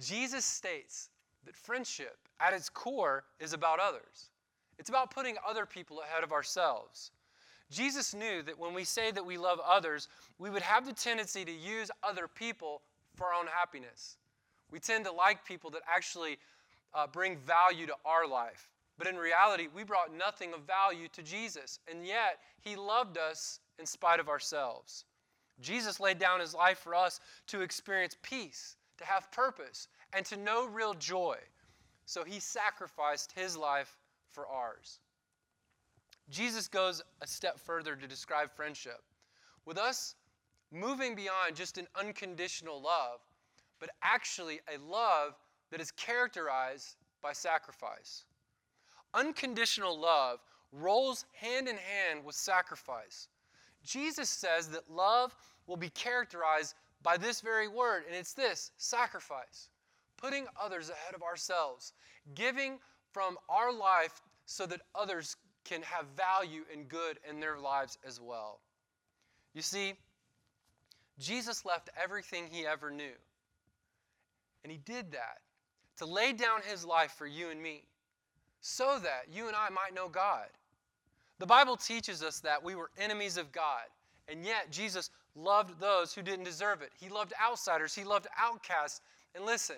Jesus 0.00 0.44
states 0.44 1.10
that 1.44 1.56
friendship, 1.56 2.16
at 2.40 2.52
its 2.52 2.68
core, 2.68 3.24
is 3.40 3.52
about 3.52 3.78
others. 3.80 4.30
It's 4.78 4.90
about 4.90 5.10
putting 5.10 5.36
other 5.46 5.64
people 5.64 6.00
ahead 6.00 6.22
of 6.22 6.32
ourselves. 6.32 7.10
Jesus 7.70 8.14
knew 8.14 8.42
that 8.42 8.58
when 8.58 8.74
we 8.74 8.84
say 8.84 9.10
that 9.10 9.24
we 9.24 9.38
love 9.38 9.58
others, 9.66 10.08
we 10.38 10.50
would 10.50 10.62
have 10.62 10.86
the 10.86 10.92
tendency 10.92 11.44
to 11.44 11.52
use 11.52 11.90
other 12.02 12.28
people 12.28 12.82
for 13.14 13.26
our 13.28 13.34
own 13.34 13.46
happiness. 13.46 14.16
We 14.70 14.78
tend 14.78 15.04
to 15.06 15.12
like 15.12 15.44
people 15.44 15.70
that 15.70 15.82
actually 15.88 16.38
uh, 16.94 17.06
bring 17.06 17.36
value 17.38 17.86
to 17.86 17.94
our 18.04 18.26
life. 18.26 18.68
But 18.98 19.06
in 19.06 19.16
reality, 19.16 19.68
we 19.74 19.84
brought 19.84 20.16
nothing 20.16 20.54
of 20.54 20.60
value 20.60 21.08
to 21.12 21.22
Jesus, 21.22 21.80
and 21.90 22.06
yet 22.06 22.38
He 22.60 22.76
loved 22.76 23.18
us 23.18 23.60
in 23.78 23.86
spite 23.86 24.20
of 24.20 24.28
ourselves. 24.28 25.04
Jesus 25.60 26.00
laid 26.00 26.18
down 26.18 26.40
His 26.40 26.54
life 26.54 26.78
for 26.78 26.94
us 26.94 27.20
to 27.48 27.60
experience 27.60 28.16
peace, 28.22 28.75
to 28.98 29.04
have 29.04 29.30
purpose, 29.32 29.88
and 30.12 30.24
to 30.26 30.36
know 30.36 30.66
real 30.66 30.94
joy. 30.94 31.36
So 32.04 32.24
He 32.24 32.40
sacrificed 32.40 33.32
His 33.32 33.56
life 33.56 33.96
for 34.30 34.46
ours. 34.46 35.00
Jesus 36.28 36.68
goes 36.68 37.02
a 37.20 37.26
step 37.26 37.58
further 37.58 37.94
to 37.94 38.06
describe 38.06 38.50
friendship. 38.50 39.02
With 39.64 39.78
us 39.78 40.14
moving 40.72 41.14
beyond 41.14 41.54
just 41.54 41.78
an 41.78 41.86
unconditional 41.98 42.80
love, 42.80 43.20
but 43.80 43.90
actually 44.02 44.60
a 44.74 44.78
love 44.78 45.34
that 45.70 45.80
is 45.80 45.90
characterized 45.92 46.96
by 47.22 47.32
sacrifice. 47.32 48.24
Unconditional 49.14 49.98
love 49.98 50.40
rolls 50.72 51.24
hand 51.32 51.68
in 51.68 51.76
hand 51.76 52.24
with 52.24 52.34
sacrifice. 52.34 53.28
Jesus 53.84 54.28
says 54.28 54.68
that 54.68 54.90
love 54.90 55.34
will 55.66 55.76
be 55.76 55.90
characterized 55.90 56.74
by 57.06 57.16
this 57.16 57.40
very 57.40 57.68
word, 57.68 58.02
and 58.08 58.16
it's 58.16 58.32
this 58.32 58.72
sacrifice. 58.78 59.68
Putting 60.16 60.46
others 60.60 60.90
ahead 60.90 61.14
of 61.14 61.22
ourselves, 61.22 61.92
giving 62.34 62.80
from 63.12 63.38
our 63.48 63.72
life 63.72 64.22
so 64.44 64.66
that 64.66 64.80
others 64.92 65.36
can 65.64 65.82
have 65.82 66.06
value 66.16 66.62
and 66.72 66.88
good 66.88 67.20
in 67.30 67.38
their 67.38 67.58
lives 67.58 67.96
as 68.04 68.20
well. 68.20 68.58
You 69.54 69.62
see, 69.62 69.94
Jesus 71.20 71.64
left 71.64 71.90
everything 72.02 72.48
he 72.50 72.66
ever 72.66 72.90
knew. 72.90 73.14
And 74.64 74.72
he 74.72 74.78
did 74.78 75.12
that 75.12 75.38
to 75.98 76.06
lay 76.06 76.32
down 76.32 76.60
his 76.68 76.84
life 76.84 77.12
for 77.12 77.28
you 77.28 77.50
and 77.50 77.62
me 77.62 77.84
so 78.60 78.98
that 78.98 79.26
you 79.32 79.46
and 79.46 79.54
I 79.54 79.68
might 79.68 79.94
know 79.94 80.08
God. 80.08 80.48
The 81.38 81.46
Bible 81.46 81.76
teaches 81.76 82.24
us 82.24 82.40
that 82.40 82.64
we 82.64 82.74
were 82.74 82.90
enemies 82.98 83.36
of 83.36 83.52
God, 83.52 83.84
and 84.28 84.44
yet 84.44 84.70
Jesus 84.70 85.10
loved 85.34 85.78
those 85.80 86.14
who 86.14 86.22
didn't 86.22 86.44
deserve 86.44 86.82
it. 86.82 86.90
He 86.98 87.08
loved 87.08 87.32
outsiders, 87.42 87.94
he 87.94 88.04
loved 88.04 88.26
outcasts. 88.38 89.00
And 89.34 89.44
listen, 89.44 89.76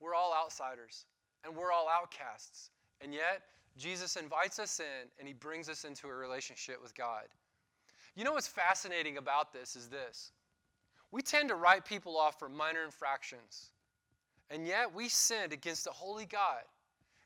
we're 0.00 0.14
all 0.14 0.34
outsiders 0.34 1.06
and 1.44 1.54
we're 1.54 1.72
all 1.72 1.88
outcasts. 1.88 2.70
And 3.00 3.12
yet, 3.12 3.42
Jesus 3.76 4.16
invites 4.16 4.58
us 4.58 4.80
in 4.80 5.08
and 5.18 5.26
he 5.26 5.34
brings 5.34 5.68
us 5.68 5.84
into 5.84 6.06
a 6.06 6.14
relationship 6.14 6.82
with 6.82 6.94
God. 6.94 7.24
You 8.14 8.24
know 8.24 8.32
what's 8.32 8.48
fascinating 8.48 9.18
about 9.18 9.52
this 9.52 9.74
is 9.74 9.88
this. 9.88 10.32
We 11.10 11.22
tend 11.22 11.48
to 11.48 11.54
write 11.54 11.84
people 11.84 12.16
off 12.16 12.38
for 12.38 12.48
minor 12.48 12.84
infractions, 12.84 13.70
and 14.50 14.66
yet 14.66 14.92
we 14.92 15.08
sinned 15.08 15.52
against 15.52 15.86
a 15.86 15.90
holy 15.90 16.26
God. 16.26 16.62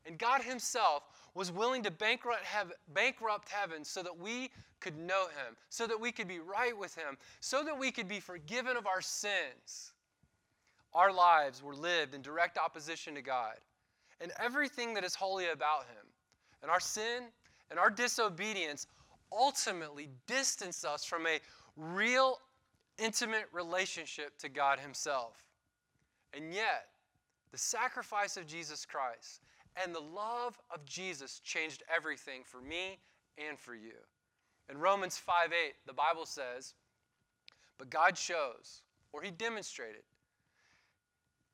And 0.07 0.19
God 0.19 0.43
Himself 0.43 1.05
was 1.35 1.53
willing 1.53 1.83
to 1.83 1.91
bankrupt 1.91 2.45
heaven, 2.45 2.73
bankrupt 2.95 3.49
heaven 3.51 3.85
so 3.85 4.03
that 4.03 4.19
we 4.19 4.51
could 4.81 4.97
know 4.97 5.27
Him, 5.27 5.57
so 5.69 5.87
that 5.87 6.01
we 6.01 6.13
could 6.13 6.29
be 6.29 6.39
right 6.39 6.77
with 6.77 6.95
Him, 6.95 7.17
so 7.41 7.65
that 7.65 7.79
we 7.79 7.91
could 7.91 8.09
be 8.09 8.21
forgiven 8.21 8.77
of 8.77 8.87
our 8.87 9.01
sins. 9.01 9.93
Our 10.95 11.13
lives 11.13 11.63
were 11.63 11.75
lived 11.75 12.15
in 12.15 12.23
direct 12.23 12.59
opposition 12.59 13.15
to 13.15 13.23
God 13.23 13.57
and 14.21 14.33
everything 14.39 14.95
that 14.95 15.05
is 15.05 15.15
holy 15.15 15.49
about 15.49 15.83
Him. 15.83 16.07
And 16.63 16.71
our 16.71 16.81
sin 16.81 17.25
and 17.71 17.79
our 17.79 17.91
disobedience 17.91 18.87
ultimately 19.33 20.09
distance 20.27 20.85
us 20.85 21.05
from 21.05 21.27
a 21.27 21.39
real, 21.77 22.39
intimate 22.99 23.47
relationship 23.53 24.37
to 24.39 24.49
God 24.49 24.81
Himself. 24.81 25.35
And 26.35 26.53
yet, 26.53 26.89
the 27.53 27.59
sacrifice 27.59 28.37
of 28.37 28.47
Jesus 28.47 28.85
Christ 28.85 29.43
and 29.83 29.95
the 29.95 30.01
love 30.01 30.59
of 30.75 30.85
Jesus 30.85 31.41
changed 31.41 31.83
everything 31.95 32.43
for 32.45 32.61
me 32.61 32.99
and 33.39 33.59
for 33.59 33.75
you. 33.75 33.95
In 34.71 34.79
Romans 34.79 35.17
5 35.17 35.53
8, 35.53 35.75
the 35.87 35.93
Bible 35.93 36.27
says, 36.27 36.75
But 37.79 37.91
God 37.91 38.19
shows, 38.19 38.83
or 39.13 39.23
He 39.23 39.31
demonstrated, 39.31 40.03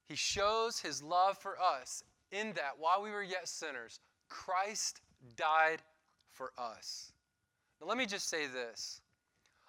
He 0.09 0.17
shows 0.17 0.81
His 0.81 1.03
love 1.03 1.39
for 1.39 1.57
us 1.61 2.03
in 2.33 2.53
that 2.55 2.73
while 2.79 3.03
we 3.03 3.11
were 3.11 3.23
yet 3.23 3.49
sinners, 3.49 4.01
Christ 4.29 5.01
died 5.37 5.83
for 6.33 6.53
us. 6.59 7.13
Now, 7.81 7.87
let 7.87 7.99
me 7.99 8.07
just 8.07 8.29
say 8.29 8.47
this. 8.47 9.01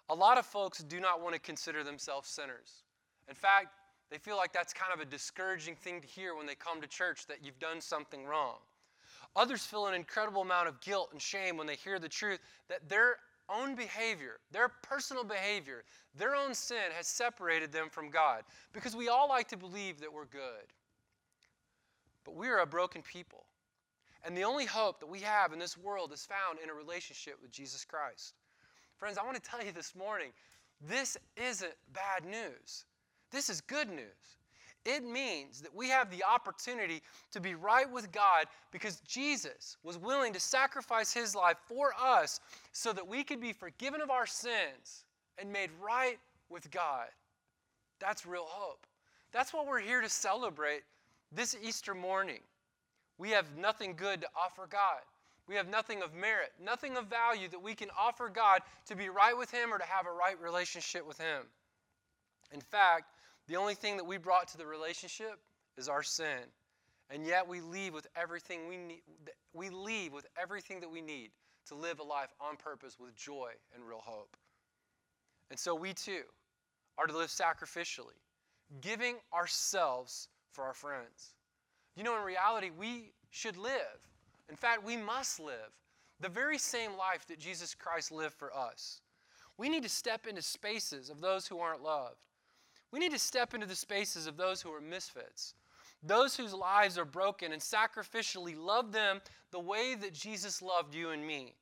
A 0.10 0.16
lot 0.16 0.38
of 0.38 0.46
folks 0.46 0.80
do 0.80 1.00
not 1.00 1.22
want 1.22 1.34
to 1.34 1.42
consider 1.42 1.84
themselves 1.84 2.28
sinners. 2.28 2.84
In 3.28 3.36
fact, 3.36 3.68
they 4.12 4.18
feel 4.18 4.38
like 4.38 4.54
that's 4.54 4.74
kind 4.74 4.94
of 4.94 5.00
a 5.00 5.10
discouraging 5.10 5.76
thing 5.76 6.02
to 6.02 6.08
hear 6.08 6.36
when 6.36 6.46
they 6.46 6.56
come 6.56 6.80
to 6.82 6.88
church 6.88 7.26
that 7.28 7.44
you've 7.44 7.60
done 7.60 7.82
something 7.82 8.26
wrong. 8.26 8.58
Others 9.36 9.66
feel 9.66 9.88
an 9.88 9.96
incredible 9.96 10.44
amount 10.44 10.68
of 10.68 10.80
guilt 10.80 11.10
and 11.12 11.22
shame 11.22 11.58
when 11.58 11.68
they 11.68 11.76
hear 11.76 12.00
the 12.00 12.08
truth 12.08 12.40
that 12.70 12.88
their 12.88 13.18
own 13.50 13.76
behavior, 13.76 14.40
their 14.52 14.70
personal 14.70 15.24
behavior, 15.24 15.84
their 16.18 16.36
own 16.36 16.54
sin 16.54 16.92
has 16.96 17.08
separated 17.08 17.72
them 17.72 17.90
from 17.90 18.10
God. 18.10 18.44
Because 18.74 18.96
we 18.96 19.10
all 19.10 19.30
like 19.30 19.48
to 19.50 19.58
believe 19.58 20.00
that 20.00 20.12
we're 20.12 20.26
good. 20.26 20.74
But 22.24 22.36
we 22.36 22.48
are 22.48 22.60
a 22.60 22.66
broken 22.66 23.02
people. 23.02 23.46
And 24.24 24.36
the 24.36 24.44
only 24.44 24.66
hope 24.66 25.00
that 25.00 25.08
we 25.08 25.20
have 25.20 25.54
in 25.54 25.60
this 25.60 25.78
world 25.78 26.12
is 26.12 26.26
found 26.26 26.60
in 26.64 26.70
a 26.70 26.74
relationship 26.74 27.36
with 27.42 27.52
Jesus 27.52 27.86
Christ. 27.86 28.34
Friends, 28.98 29.18
I 29.18 29.24
want 29.24 29.36
to 29.36 29.50
tell 29.50 29.64
you 29.64 29.72
this 29.72 29.96
morning 29.96 30.32
this 30.82 31.18
isn't 31.38 31.74
bad 31.94 32.26
news. 32.26 32.86
This 33.32 33.50
is 33.50 33.62
good 33.62 33.90
news. 33.90 34.38
It 34.86 35.04
means 35.04 35.62
that 35.62 35.76
we 35.76 35.90
have 35.90 36.12
the 36.12 36.24
opportunity 36.24 37.02
to 37.32 37.42
be 37.42 37.56
right 37.56 37.92
with 37.92 38.12
God 38.12 38.46
because 38.72 39.00
Jesus 39.02 39.78
was 39.84 39.98
willing 39.98 40.32
to 40.34 40.40
sacrifice 40.40 41.12
his 41.12 41.36
life 41.36 41.58
for 41.68 41.92
us 42.00 42.40
so 42.72 42.94
that 42.94 43.08
we 43.08 43.24
could 43.24 43.42
be 43.42 43.52
forgiven 43.52 44.00
of 44.00 44.12
our 44.12 44.28
sins 44.28 45.06
and 45.40 45.52
made 45.52 45.72
right 45.82 46.20
with 46.50 46.70
God. 46.70 47.08
That's 48.00 48.28
real 48.28 48.46
hope. 48.48 48.86
That's 49.32 49.54
what 49.54 49.66
we're 49.66 49.80
here 49.80 50.02
to 50.02 50.10
celebrate 50.10 50.84
this 51.32 51.58
Easter 51.64 51.96
morning. 51.96 52.42
We 53.18 53.32
have 53.32 53.58
nothing 53.58 53.96
good 53.96 54.22
to 54.22 54.28
offer 54.36 54.68
God. 54.70 55.02
We 55.48 55.56
have 55.56 55.68
nothing 55.68 56.02
of 56.02 56.14
merit, 56.14 56.54
nothing 56.64 56.98
of 56.98 57.08
value 57.08 57.48
that 57.50 57.62
we 57.62 57.76
can 57.76 57.90
offer 57.98 58.30
God 58.30 58.62
to 58.88 58.96
be 58.96 59.10
right 59.10 59.38
with 59.38 59.52
Him 59.52 59.74
or 59.74 59.78
to 59.78 59.86
have 59.86 60.08
a 60.08 60.12
right 60.12 60.40
relationship 60.42 61.08
with 61.08 61.20
Him. 61.20 61.44
In 62.52 62.62
fact, 62.62 63.15
the 63.48 63.56
only 63.56 63.76
thing 63.76 63.98
that 63.98 64.06
we 64.06 64.18
brought 64.18 64.48
to 64.50 64.58
the 64.58 64.66
relationship 64.66 65.40
is 65.78 65.88
our 65.90 66.04
sin. 66.04 66.50
And 67.10 67.26
yet 67.26 67.48
we 67.48 67.62
leave 67.62 67.94
with 67.94 68.08
everything 68.16 68.68
we 68.68 68.78
need 68.78 69.02
we 69.54 69.70
leave 69.70 70.12
with 70.12 70.26
everything 70.42 70.80
that 70.80 70.90
we 70.90 71.02
need 71.02 71.30
to 71.68 71.76
live 71.76 72.00
a 72.00 72.04
life 72.04 72.34
on 72.42 72.58
purpose 72.58 72.98
with 73.00 73.16
joy 73.16 73.52
and 73.74 73.88
real 73.88 74.02
hope. 74.04 74.36
And 75.50 75.60
so 75.60 75.76
we 75.76 75.94
too 75.94 76.24
are 76.98 77.08
to 77.08 77.18
live 77.18 77.30
sacrificially, 77.30 78.20
giving 78.82 79.16
ourselves 79.34 80.30
for 80.52 80.64
our 80.64 80.74
friends. 80.74 81.36
You 81.96 82.04
know, 82.04 82.18
in 82.18 82.24
reality, 82.24 82.72
we 82.78 83.14
should 83.30 83.58
live. 83.58 84.00
In 84.50 84.56
fact, 84.56 84.84
we 84.84 84.98
must 84.98 85.40
live 85.40 85.72
the 86.20 86.30
very 86.30 86.58
same 86.58 86.98
life 86.98 87.26
that 87.28 87.40
Jesus 87.40 87.76
Christ 87.76 88.12
lived 88.12 88.36
for 88.36 88.56
us. 88.56 89.02
We 89.58 89.70
need 89.70 89.84
to 89.84 89.90
step 89.90 90.28
into 90.28 90.42
spaces 90.42 91.10
of 91.10 91.22
those 91.22 91.48
who 91.48 91.60
aren't 91.60 91.84
loved. 91.84 92.25
We 92.96 93.02
need 93.02 93.12
to 93.12 93.20
step 93.20 93.54
into 93.54 93.68
the 93.68 93.76
spaces 93.76 94.26
of 94.26 94.38
those 94.38 94.62
who 94.62 94.72
are 94.72 94.80
misfits, 94.80 95.54
those 96.02 96.38
whose 96.38 96.54
lives 96.54 96.98
are 96.98 97.04
broken, 97.04 97.52
and 97.52 97.62
sacrificially 97.62 98.56
love 98.58 98.94
them 98.94 99.20
the 99.52 99.60
way 99.60 99.96
that 99.96 100.14
Jesus 100.14 100.62
loved 100.62 100.96
you 100.96 101.10
and 101.10 101.28
me. 101.28 101.56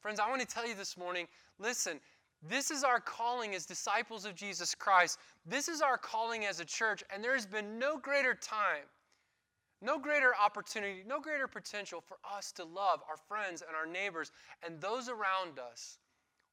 Friends, 0.00 0.18
I 0.18 0.30
want 0.30 0.40
to 0.40 0.46
tell 0.46 0.66
you 0.66 0.74
this 0.74 0.96
morning 0.96 1.28
listen, 1.58 2.00
this 2.42 2.70
is 2.70 2.82
our 2.82 2.98
calling 2.98 3.54
as 3.54 3.66
disciples 3.66 4.24
of 4.24 4.34
Jesus 4.34 4.74
Christ. 4.74 5.18
This 5.44 5.68
is 5.68 5.82
our 5.82 5.98
calling 5.98 6.46
as 6.46 6.60
a 6.60 6.64
church, 6.64 7.04
and 7.12 7.22
there 7.22 7.34
has 7.34 7.44
been 7.44 7.78
no 7.78 7.98
greater 7.98 8.32
time, 8.32 8.86
no 9.82 9.98
greater 9.98 10.32
opportunity, 10.34 11.04
no 11.06 11.20
greater 11.20 11.46
potential 11.46 12.00
for 12.00 12.16
us 12.24 12.52
to 12.52 12.64
love 12.64 13.00
our 13.06 13.18
friends 13.18 13.60
and 13.60 13.76
our 13.76 13.86
neighbors 13.86 14.32
and 14.66 14.80
those 14.80 15.10
around 15.10 15.58
us 15.58 15.98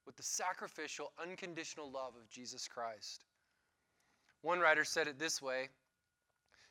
with 0.04 0.16
the 0.16 0.22
sacrificial, 0.22 1.12
unconditional 1.18 1.90
love 1.90 2.12
of 2.14 2.28
Jesus 2.28 2.68
Christ. 2.68 3.24
One 4.42 4.60
writer 4.60 4.84
said 4.84 5.08
it 5.08 5.18
this 5.18 5.42
way 5.42 5.68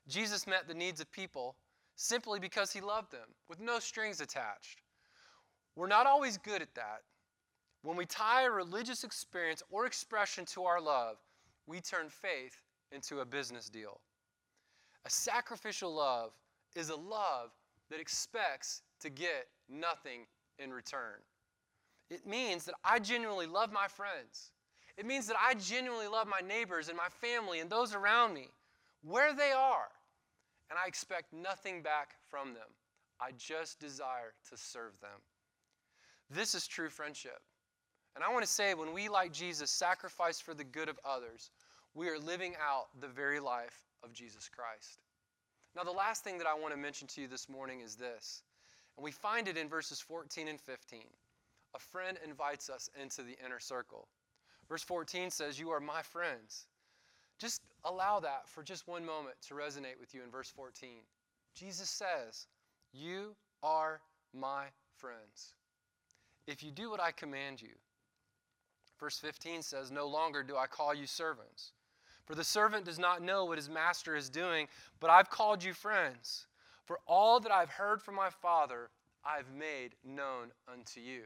Jesus 0.07 0.47
met 0.47 0.67
the 0.67 0.73
needs 0.73 1.01
of 1.01 1.11
people 1.11 1.55
simply 1.95 2.39
because 2.39 2.71
he 2.71 2.79
loved 2.79 3.11
them, 3.11 3.27
with 3.49 3.59
no 3.59 3.79
strings 3.79 4.21
attached. 4.21 4.81
We're 5.75 5.87
not 5.87 6.07
always 6.07 6.37
good 6.37 6.61
at 6.61 6.73
that. 6.75 7.01
When 7.81 7.97
we 7.97 8.05
tie 8.05 8.43
a 8.43 8.51
religious 8.51 9.03
experience 9.03 9.61
or 9.69 9.85
expression 9.85 10.45
to 10.45 10.63
our 10.63 10.81
love, 10.81 11.17
we 11.65 11.81
turn 11.81 12.09
faith 12.09 12.61
into 12.91 13.19
a 13.19 13.25
business 13.25 13.69
deal. 13.69 13.99
A 15.05 15.09
sacrificial 15.09 15.93
love 15.93 16.31
is 16.75 16.89
a 16.89 16.95
love 16.95 17.51
that 17.89 17.99
expects 17.99 18.81
to 19.01 19.09
get 19.09 19.47
nothing 19.69 20.25
in 20.59 20.71
return. 20.71 21.21
It 22.09 22.25
means 22.25 22.65
that 22.65 22.75
I 22.83 22.99
genuinely 22.99 23.45
love 23.45 23.71
my 23.71 23.87
friends. 23.87 24.51
It 24.97 25.05
means 25.05 25.27
that 25.27 25.37
I 25.39 25.53
genuinely 25.53 26.07
love 26.07 26.27
my 26.27 26.45
neighbors 26.45 26.89
and 26.89 26.97
my 26.97 27.09
family 27.09 27.59
and 27.59 27.69
those 27.69 27.93
around 27.93 28.33
me, 28.33 28.49
where 29.03 29.33
they 29.33 29.51
are, 29.51 29.89
and 30.69 30.79
I 30.83 30.87
expect 30.87 31.33
nothing 31.33 31.81
back 31.81 32.15
from 32.29 32.53
them. 32.53 32.67
I 33.21 33.31
just 33.37 33.79
desire 33.79 34.33
to 34.49 34.57
serve 34.57 34.99
them. 35.01 35.21
This 36.29 36.55
is 36.55 36.67
true 36.67 36.89
friendship. 36.89 37.41
And 38.15 38.23
I 38.23 38.31
want 38.31 38.43
to 38.43 38.51
say, 38.51 38.73
when 38.73 38.93
we, 38.93 39.09
like 39.09 39.31
Jesus, 39.31 39.69
sacrifice 39.69 40.39
for 40.39 40.53
the 40.53 40.63
good 40.63 40.89
of 40.89 40.99
others, 41.05 41.51
we 41.93 42.09
are 42.09 42.19
living 42.19 42.55
out 42.61 42.87
the 42.99 43.07
very 43.07 43.39
life 43.39 43.85
of 44.03 44.13
Jesus 44.13 44.49
Christ. 44.49 44.99
Now, 45.75 45.83
the 45.83 45.91
last 45.91 46.23
thing 46.23 46.39
that 46.39 46.47
I 46.47 46.59
want 46.59 46.73
to 46.73 46.79
mention 46.79 47.07
to 47.09 47.21
you 47.21 47.27
this 47.27 47.47
morning 47.47 47.81
is 47.81 47.95
this, 47.95 48.41
and 48.97 49.03
we 49.03 49.11
find 49.11 49.47
it 49.47 49.57
in 49.57 49.69
verses 49.69 49.99
14 49.99 50.47
and 50.47 50.59
15. 50.59 51.01
A 51.75 51.79
friend 51.79 52.17
invites 52.25 52.69
us 52.69 52.89
into 52.99 53.21
the 53.21 53.37
inner 53.45 53.59
circle. 53.59 54.07
Verse 54.69 54.83
14 54.83 55.29
says, 55.31 55.59
You 55.59 55.69
are 55.69 55.79
my 55.79 56.01
friends. 56.01 56.67
Just 57.39 57.61
allow 57.85 58.19
that 58.19 58.47
for 58.47 58.63
just 58.63 58.87
one 58.87 59.05
moment 59.05 59.35
to 59.47 59.53
resonate 59.53 59.99
with 59.99 60.13
you 60.13 60.23
in 60.23 60.31
verse 60.31 60.49
14. 60.49 60.89
Jesus 61.55 61.89
says, 61.89 62.47
You 62.93 63.35
are 63.63 64.01
my 64.33 64.65
friends. 64.95 65.53
If 66.47 66.63
you 66.63 66.71
do 66.71 66.89
what 66.89 67.01
I 67.01 67.11
command 67.11 67.61
you, 67.61 67.75
verse 68.99 69.19
15 69.19 69.61
says, 69.61 69.91
No 69.91 70.07
longer 70.07 70.43
do 70.43 70.57
I 70.57 70.67
call 70.67 70.93
you 70.93 71.05
servants. 71.05 71.73
For 72.25 72.35
the 72.35 72.43
servant 72.43 72.85
does 72.85 72.99
not 72.99 73.21
know 73.21 73.45
what 73.45 73.57
his 73.57 73.69
master 73.69 74.15
is 74.15 74.29
doing, 74.29 74.67
but 74.99 75.09
I've 75.09 75.29
called 75.29 75.63
you 75.63 75.73
friends. 75.73 76.47
For 76.83 76.99
all 77.05 77.39
that 77.39 77.51
I've 77.51 77.69
heard 77.69 78.01
from 78.01 78.15
my 78.15 78.29
Father, 78.29 78.89
I've 79.25 79.51
made 79.51 79.95
known 80.03 80.51
unto 80.71 80.99
you. 80.99 81.23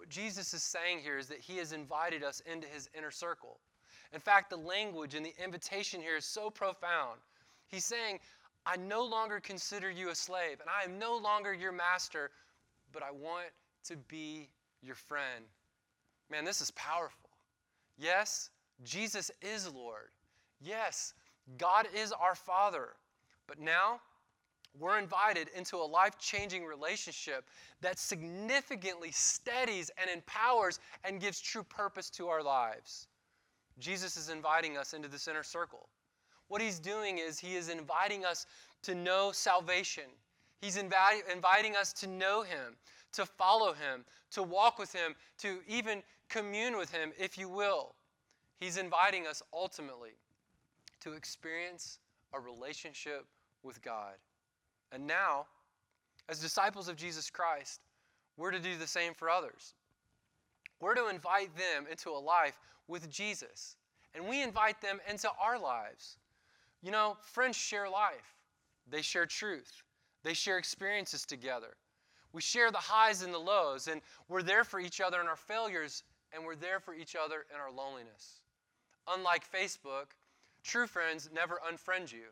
What 0.00 0.08
Jesus 0.08 0.54
is 0.54 0.62
saying 0.62 1.00
here 1.00 1.18
is 1.18 1.26
that 1.26 1.40
he 1.40 1.58
has 1.58 1.72
invited 1.72 2.24
us 2.24 2.40
into 2.50 2.66
his 2.66 2.88
inner 2.96 3.10
circle. 3.10 3.60
In 4.14 4.18
fact, 4.18 4.48
the 4.48 4.56
language 4.56 5.14
and 5.14 5.26
the 5.26 5.34
invitation 5.44 6.00
here 6.00 6.16
is 6.16 6.24
so 6.24 6.48
profound. 6.48 7.20
He's 7.68 7.84
saying, 7.84 8.18
I 8.64 8.78
no 8.78 9.04
longer 9.04 9.40
consider 9.40 9.90
you 9.90 10.08
a 10.08 10.14
slave, 10.14 10.58
and 10.62 10.70
I 10.70 10.90
am 10.90 10.98
no 10.98 11.18
longer 11.18 11.52
your 11.52 11.70
master, 11.70 12.30
but 12.94 13.02
I 13.02 13.10
want 13.10 13.48
to 13.88 13.96
be 14.08 14.48
your 14.82 14.94
friend. 14.94 15.44
Man, 16.30 16.46
this 16.46 16.62
is 16.62 16.70
powerful. 16.70 17.28
Yes, 17.98 18.48
Jesus 18.82 19.30
is 19.42 19.70
Lord. 19.70 20.08
Yes, 20.62 21.12
God 21.58 21.88
is 21.94 22.10
our 22.10 22.34
Father. 22.34 22.88
But 23.46 23.60
now, 23.60 24.00
we're 24.78 24.98
invited 24.98 25.48
into 25.56 25.76
a 25.76 25.84
life 25.84 26.18
changing 26.18 26.64
relationship 26.64 27.44
that 27.80 27.98
significantly 27.98 29.10
steadies 29.10 29.90
and 30.00 30.08
empowers 30.08 30.78
and 31.04 31.20
gives 31.20 31.40
true 31.40 31.64
purpose 31.64 32.08
to 32.10 32.28
our 32.28 32.42
lives. 32.42 33.08
Jesus 33.78 34.16
is 34.16 34.28
inviting 34.28 34.76
us 34.76 34.92
into 34.92 35.08
this 35.08 35.26
inner 35.26 35.42
circle. 35.42 35.88
What 36.48 36.60
he's 36.60 36.78
doing 36.78 37.18
is 37.18 37.38
he 37.38 37.56
is 37.56 37.68
inviting 37.68 38.24
us 38.24 38.46
to 38.82 38.94
know 38.94 39.32
salvation. 39.32 40.04
He's 40.60 40.76
invi- 40.76 41.28
inviting 41.32 41.76
us 41.76 41.92
to 41.94 42.06
know 42.06 42.42
him, 42.42 42.76
to 43.12 43.26
follow 43.26 43.72
him, 43.72 44.04
to 44.32 44.42
walk 44.42 44.78
with 44.78 44.92
him, 44.92 45.14
to 45.38 45.60
even 45.66 46.02
commune 46.28 46.76
with 46.76 46.92
him, 46.92 47.12
if 47.18 47.38
you 47.38 47.48
will. 47.48 47.94
He's 48.58 48.76
inviting 48.76 49.26
us 49.26 49.42
ultimately 49.52 50.18
to 51.00 51.12
experience 51.12 51.98
a 52.32 52.40
relationship 52.40 53.26
with 53.62 53.80
God. 53.82 54.14
And 54.92 55.06
now, 55.06 55.46
as 56.28 56.40
disciples 56.40 56.88
of 56.88 56.96
Jesus 56.96 57.30
Christ, 57.30 57.80
we're 58.36 58.50
to 58.50 58.58
do 58.58 58.76
the 58.76 58.86
same 58.86 59.14
for 59.14 59.30
others. 59.30 59.74
We're 60.80 60.94
to 60.94 61.08
invite 61.08 61.54
them 61.56 61.86
into 61.90 62.10
a 62.10 62.18
life 62.18 62.58
with 62.88 63.10
Jesus. 63.10 63.76
And 64.14 64.26
we 64.26 64.42
invite 64.42 64.80
them 64.80 64.98
into 65.08 65.28
our 65.40 65.58
lives. 65.58 66.16
You 66.82 66.90
know, 66.90 67.16
friends 67.20 67.56
share 67.56 67.88
life, 67.88 68.34
they 68.90 69.02
share 69.02 69.26
truth, 69.26 69.82
they 70.22 70.34
share 70.34 70.58
experiences 70.58 71.26
together. 71.26 71.76
We 72.32 72.40
share 72.40 72.70
the 72.70 72.78
highs 72.78 73.22
and 73.22 73.34
the 73.34 73.38
lows, 73.38 73.88
and 73.88 74.00
we're 74.28 74.42
there 74.42 74.64
for 74.64 74.80
each 74.80 75.00
other 75.00 75.20
in 75.20 75.26
our 75.26 75.36
failures, 75.36 76.04
and 76.32 76.44
we're 76.44 76.54
there 76.54 76.80
for 76.80 76.94
each 76.94 77.16
other 77.16 77.44
in 77.52 77.60
our 77.60 77.72
loneliness. 77.72 78.40
Unlike 79.08 79.50
Facebook, 79.50 80.12
true 80.62 80.86
friends 80.86 81.28
never 81.34 81.60
unfriend 81.68 82.12
you. 82.12 82.26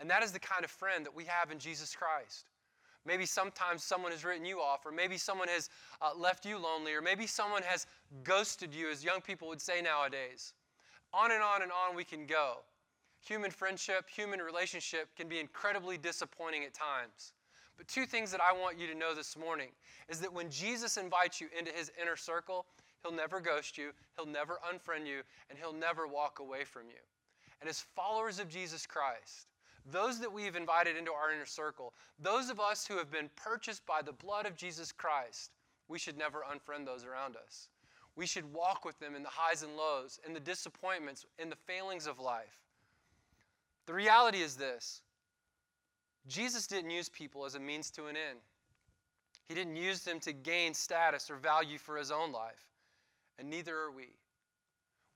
And 0.00 0.08
that 0.08 0.22
is 0.22 0.32
the 0.32 0.40
kind 0.40 0.64
of 0.64 0.70
friend 0.70 1.04
that 1.04 1.14
we 1.14 1.24
have 1.26 1.50
in 1.50 1.58
Jesus 1.58 1.94
Christ. 1.94 2.46
Maybe 3.06 3.26
sometimes 3.26 3.82
someone 3.82 4.12
has 4.12 4.24
written 4.24 4.44
you 4.44 4.60
off, 4.60 4.84
or 4.84 4.92
maybe 4.92 5.16
someone 5.16 5.48
has 5.48 5.70
uh, 6.02 6.10
left 6.16 6.44
you 6.44 6.58
lonely, 6.58 6.92
or 6.92 7.00
maybe 7.00 7.26
someone 7.26 7.62
has 7.62 7.86
ghosted 8.24 8.74
you, 8.74 8.90
as 8.90 9.04
young 9.04 9.20
people 9.20 9.48
would 9.48 9.60
say 9.60 9.80
nowadays. 9.80 10.52
On 11.12 11.32
and 11.32 11.42
on 11.42 11.62
and 11.62 11.72
on 11.72 11.96
we 11.96 12.04
can 12.04 12.26
go. 12.26 12.58
Human 13.26 13.50
friendship, 13.50 14.08
human 14.08 14.40
relationship 14.40 15.08
can 15.16 15.28
be 15.28 15.38
incredibly 15.38 15.98
disappointing 15.98 16.64
at 16.64 16.74
times. 16.74 17.32
But 17.76 17.88
two 17.88 18.04
things 18.04 18.30
that 18.32 18.40
I 18.40 18.52
want 18.52 18.78
you 18.78 18.86
to 18.88 18.94
know 18.94 19.14
this 19.14 19.36
morning 19.36 19.70
is 20.08 20.20
that 20.20 20.32
when 20.32 20.50
Jesus 20.50 20.96
invites 20.96 21.40
you 21.40 21.48
into 21.58 21.72
his 21.72 21.90
inner 22.00 22.16
circle, 22.16 22.66
he'll 23.02 23.12
never 23.12 23.40
ghost 23.40 23.78
you, 23.78 23.92
he'll 24.16 24.26
never 24.26 24.58
unfriend 24.70 25.06
you, 25.06 25.22
and 25.48 25.58
he'll 25.58 25.72
never 25.72 26.06
walk 26.06 26.38
away 26.38 26.64
from 26.64 26.88
you. 26.88 27.00
And 27.60 27.68
as 27.68 27.80
followers 27.80 28.38
of 28.38 28.48
Jesus 28.48 28.86
Christ, 28.86 29.48
those 29.90 30.20
that 30.20 30.32
we've 30.32 30.56
invited 30.56 30.96
into 30.96 31.12
our 31.12 31.32
inner 31.32 31.46
circle, 31.46 31.94
those 32.18 32.50
of 32.50 32.60
us 32.60 32.86
who 32.86 32.96
have 32.98 33.10
been 33.10 33.30
purchased 33.36 33.84
by 33.86 34.02
the 34.02 34.12
blood 34.12 34.46
of 34.46 34.56
Jesus 34.56 34.92
Christ, 34.92 35.50
we 35.88 35.98
should 35.98 36.16
never 36.16 36.44
unfriend 36.50 36.86
those 36.86 37.04
around 37.04 37.36
us. 37.36 37.68
We 38.16 38.26
should 38.26 38.52
walk 38.52 38.84
with 38.84 38.98
them 38.98 39.14
in 39.14 39.22
the 39.22 39.28
highs 39.28 39.62
and 39.62 39.76
lows, 39.76 40.20
in 40.26 40.34
the 40.34 40.40
disappointments, 40.40 41.24
in 41.38 41.48
the 41.48 41.56
failings 41.56 42.06
of 42.06 42.18
life. 42.18 42.58
The 43.86 43.94
reality 43.94 44.42
is 44.42 44.56
this 44.56 45.02
Jesus 46.26 46.66
didn't 46.66 46.90
use 46.90 47.08
people 47.08 47.44
as 47.44 47.54
a 47.54 47.60
means 47.60 47.90
to 47.92 48.06
an 48.06 48.16
end. 48.16 48.38
He 49.48 49.54
didn't 49.54 49.76
use 49.76 50.00
them 50.00 50.20
to 50.20 50.32
gain 50.32 50.74
status 50.74 51.30
or 51.30 51.36
value 51.36 51.78
for 51.78 51.96
his 51.96 52.12
own 52.12 52.30
life, 52.30 52.68
and 53.38 53.50
neither 53.50 53.76
are 53.76 53.90
we. 53.90 54.10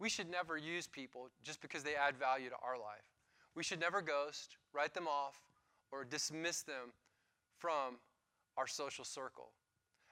We 0.00 0.08
should 0.08 0.28
never 0.28 0.56
use 0.56 0.88
people 0.88 1.28
just 1.44 1.60
because 1.60 1.84
they 1.84 1.94
add 1.94 2.16
value 2.16 2.48
to 2.48 2.56
our 2.66 2.76
life. 2.76 3.13
We 3.54 3.62
should 3.62 3.80
never 3.80 4.02
ghost, 4.02 4.56
write 4.72 4.94
them 4.94 5.06
off, 5.06 5.40
or 5.92 6.04
dismiss 6.04 6.62
them 6.62 6.92
from 7.58 7.96
our 8.56 8.66
social 8.66 9.04
circle. 9.04 9.52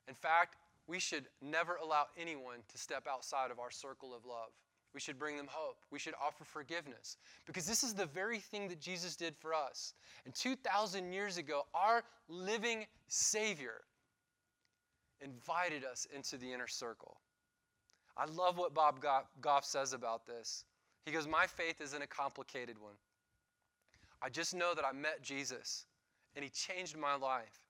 In 0.09 0.14
fact, 0.14 0.57
we 0.87 0.98
should 0.98 1.24
never 1.40 1.76
allow 1.76 2.07
anyone 2.16 2.59
to 2.68 2.78
step 2.78 3.07
outside 3.11 3.50
of 3.50 3.59
our 3.59 3.70
circle 3.70 4.14
of 4.14 4.24
love. 4.24 4.50
We 4.94 5.00
should 5.00 5.18
bring 5.18 5.37
them 5.37 5.48
hope. 5.48 5.78
We 5.90 5.98
should 5.98 6.14
offer 6.22 6.44
forgiveness. 6.44 7.16
Because 7.46 7.66
this 7.66 7.83
is 7.83 7.94
the 7.94 8.07
very 8.07 8.38
thing 8.38 8.68
that 8.68 8.81
Jesus 8.81 9.16
did 9.16 9.35
for 9.37 9.55
us. 9.55 9.94
And 10.24 10.35
2,000 10.35 11.12
years 11.12 11.38
ago, 11.38 11.62
our 11.74 12.05
living 12.28 12.87
Savior 13.09 13.83
invited 15.20 15.85
us 15.85 16.07
into 16.14 16.37
the 16.37 16.52
inner 16.52 16.66
circle. 16.66 17.18
I 18.16 18.26
love 18.26 18.59
what 18.59 18.74
Bob 18.74 19.02
Goff 19.40 19.64
says 19.64 19.94
about 19.94 20.26
this. 20.26 20.64
He 21.07 21.12
goes, 21.12 21.26
My 21.26 21.46
faith 21.46 21.81
isn't 21.81 22.02
a 22.02 22.07
complicated 22.07 22.78
one. 22.78 22.94
I 24.22 24.28
just 24.28 24.54
know 24.54 24.74
that 24.74 24.85
I 24.85 24.92
met 24.92 25.22
Jesus 25.22 25.87
and 26.37 26.44
He 26.44 26.50
changed 26.50 26.96
my 26.96 27.16
life. 27.16 27.66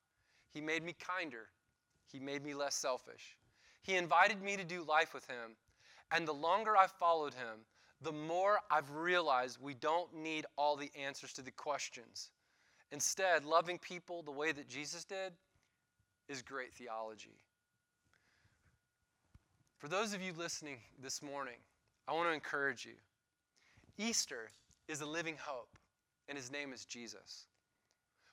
He 0.53 0.61
made 0.61 0.85
me 0.85 0.95
kinder, 0.95 1.49
He 2.11 2.19
made 2.19 2.45
me 2.45 2.55
less 2.55 2.75
selfish. 2.75 3.37
He 3.83 3.97
invited 3.97 4.43
me 4.43 4.57
to 4.57 4.65
do 4.65 4.85
life 4.85 5.13
with 5.15 5.27
Him. 5.27 5.57
And 6.11 6.29
the 6.29 6.35
longer 6.35 6.77
I 6.77 6.87
followed 6.87 7.35
Him, 7.35 7.65
the 8.03 8.13
more 8.13 8.59
I've 8.71 8.91
realized 8.91 9.59
we 9.61 9.75
don't 9.75 10.15
need 10.15 10.45
all 10.57 10.77
the 10.77 10.91
answers 11.01 11.33
to 11.35 11.43
the 11.43 11.51
questions. 11.51 12.31
Instead, 12.91 13.45
loving 13.45 13.79
people 13.79 14.23
the 14.23 14.31
way 14.31 14.53
that 14.53 14.69
Jesus 14.69 15.05
did 15.05 15.33
is 16.29 16.43
great 16.43 16.75
theology. 16.75 17.39
For 19.79 19.89
those 19.89 20.13
of 20.13 20.23
you 20.23 20.33
listening 20.37 20.79
this 21.03 21.23
morning, 21.23 21.59
I 22.07 22.13
want 22.13 22.29
to 22.29 22.35
encourage 22.35 22.85
you. 22.85 22.93
Easter 23.99 24.51
is 24.89 25.01
a 25.01 25.07
living 25.07 25.37
hope, 25.41 25.79
and 26.29 26.37
his 26.37 26.51
name 26.51 26.73
is 26.73 26.85
Jesus. 26.85 27.47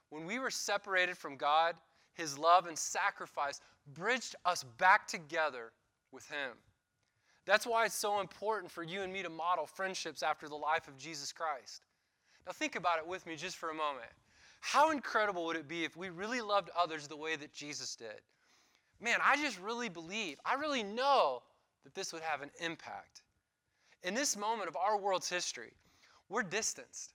When 0.10 0.26
we 0.26 0.40
were 0.40 0.50
separated 0.50 1.18
from 1.18 1.36
God, 1.36 1.76
his 2.14 2.38
love 2.38 2.68
and 2.68 2.78
sacrifice 2.78 3.62
bridged 3.94 4.36
us 4.46 4.64
back 4.78 5.08
together 5.08 5.72
with 6.12 6.28
him. 6.30 6.58
That's 7.46 7.66
why 7.66 7.86
it's 7.86 7.96
so 7.96 8.20
important 8.20 8.72
for 8.72 8.84
you 8.84 9.02
and 9.02 9.12
me 9.12 9.24
to 9.24 9.30
model 9.30 9.66
friendships 9.66 10.22
after 10.22 10.48
the 10.48 10.56
life 10.56 10.88
of 10.88 10.98
Jesus 10.98 11.32
Christ. 11.32 11.86
Now, 12.46 12.52
think 12.52 12.76
about 12.76 13.00
it 13.00 13.08
with 13.08 13.26
me 13.26 13.36
just 13.36 13.58
for 13.58 13.70
a 13.70 13.76
moment. 13.76 14.12
How 14.62 14.92
incredible 14.92 15.46
would 15.46 15.56
it 15.56 15.68
be 15.68 15.84
if 15.84 15.96
we 15.96 16.10
really 16.10 16.42
loved 16.42 16.70
others 16.78 17.08
the 17.08 17.16
way 17.16 17.36
that 17.36 17.54
Jesus 17.54 17.96
did? 17.96 18.22
Man, 19.02 19.20
I 19.24 19.38
just 19.38 19.60
really 19.60 19.90
believe, 19.90 20.38
I 20.46 20.56
really 20.56 20.84
know 20.84 21.42
that 21.84 21.96
this 21.96 22.12
would 22.12 22.22
have 22.22 22.42
an 22.42 22.52
impact. 22.60 23.22
In 24.04 24.14
this 24.14 24.36
moment 24.36 24.68
of 24.68 24.76
our 24.76 24.98
world's 24.98 25.30
history, 25.30 25.72
we're 26.28 26.44
distanced. 26.44 27.14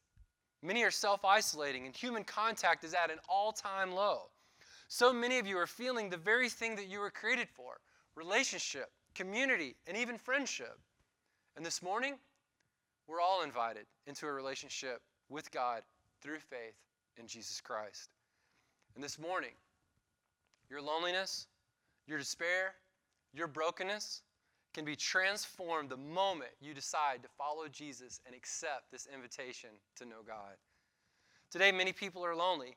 Many 0.65 0.83
are 0.83 0.91
self 0.91 1.27
isolating, 1.27 1.85
and 1.85 1.95
human 1.95 2.25
contact 2.25 2.85
is 2.85 2.95
at 2.95 3.11
an 3.11 3.19
all 3.29 3.53
time 3.53 3.93
low. 3.93 4.31
So 4.89 5.13
many 5.13 5.39
of 5.39 5.47
you 5.47 5.59
are 5.59 5.67
feeling 5.67 6.09
the 6.09 6.17
very 6.17 6.49
thing 6.49 6.75
that 6.77 6.89
you 6.89 7.01
were 7.01 7.11
created 7.11 7.49
for 7.51 7.81
relationship, 8.17 8.91
community, 9.15 9.77
and 9.87 9.95
even 9.95 10.17
friendship. 10.17 10.79
And 11.55 11.67
this 11.67 11.83
morning, 11.83 12.15
we're 13.07 13.21
all 13.21 13.43
invited 13.43 13.85
into 14.07 14.27
a 14.27 14.33
relationship 14.33 15.03
with 15.29 15.51
God 15.51 15.83
through 16.23 16.39
faith 16.39 16.77
in 17.19 17.27
Jesus 17.27 17.61
Christ. 17.61 18.09
And 18.95 19.05
this 19.05 19.19
morning, 19.19 19.53
your 20.71 20.81
loneliness, 20.81 21.47
your 22.07 22.17
despair, 22.17 22.75
your 23.35 23.49
brokenness 23.49 24.23
can 24.75 24.85
be 24.85 24.97
transformed 24.97 25.89
the 25.89 25.97
moment 25.97 26.51
you 26.61 26.75
decide 26.75 27.23
to 27.23 27.29
follow 27.39 27.69
Jesus 27.69 28.21
and 28.27 28.35
accept 28.35 28.91
this 28.91 29.07
invitation 29.13 29.71
to 29.97 30.05
know 30.05 30.23
God. 30.27 30.57
Today, 31.51 31.71
many 31.71 31.93
people 31.93 32.25
are 32.25 32.35
lonely, 32.35 32.77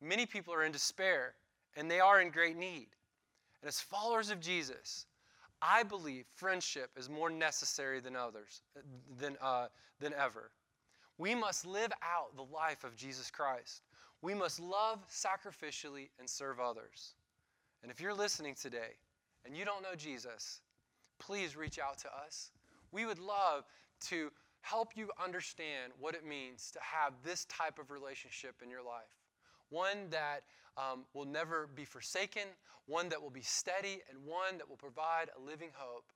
many 0.00 0.24
people 0.24 0.54
are 0.54 0.64
in 0.64 0.72
despair, 0.72 1.34
and 1.76 1.90
they 1.90 2.00
are 2.00 2.20
in 2.20 2.30
great 2.30 2.56
need. 2.56 2.88
And 3.60 3.68
as 3.68 3.80
followers 3.80 4.30
of 4.30 4.40
Jesus, 4.40 5.06
I 5.60 5.82
believe 5.82 6.24
friendship 6.34 6.90
is 6.96 7.08
more 7.08 7.30
necessary 7.30 8.00
than 8.00 8.16
others, 8.16 8.62
than, 9.18 9.36
uh, 9.40 9.68
than 10.00 10.14
ever. 10.14 10.50
We 11.18 11.34
must 11.34 11.66
live 11.66 11.92
out 12.02 12.36
the 12.36 12.54
life 12.54 12.84
of 12.84 12.96
Jesus 12.96 13.30
Christ. 13.30 13.82
We 14.22 14.34
must 14.34 14.60
love 14.60 15.00
sacrificially 15.08 16.08
and 16.18 16.28
serve 16.28 16.60
others. 16.60 17.14
And 17.82 17.90
if 17.90 18.00
you're 18.00 18.14
listening 18.14 18.54
today 18.54 18.96
and 19.44 19.56
you 19.56 19.64
don't 19.64 19.82
know 19.82 19.94
Jesus, 19.96 20.60
please 21.18 21.56
reach 21.56 21.78
out 21.78 21.98
to 21.98 22.08
us. 22.08 22.50
We 22.92 23.06
would 23.06 23.18
love 23.18 23.64
to 24.08 24.30
help 24.60 24.96
you 24.96 25.10
understand 25.22 25.92
what 25.98 26.14
it 26.14 26.26
means 26.26 26.70
to 26.72 26.80
have 26.80 27.12
this 27.24 27.44
type 27.44 27.78
of 27.78 27.90
relationship 27.90 28.56
in 28.62 28.70
your 28.70 28.82
life. 28.82 29.14
One 29.70 30.10
that 30.10 30.42
um, 30.76 31.04
will 31.14 31.24
never 31.24 31.68
be 31.74 31.84
forsaken, 31.84 32.42
one 32.86 33.08
that 33.08 33.22
will 33.22 33.30
be 33.30 33.42
steady, 33.42 34.00
and 34.10 34.24
one 34.24 34.58
that 34.58 34.68
will 34.68 34.76
provide 34.76 35.30
a 35.36 35.40
living 35.40 35.70
hope 35.74 36.12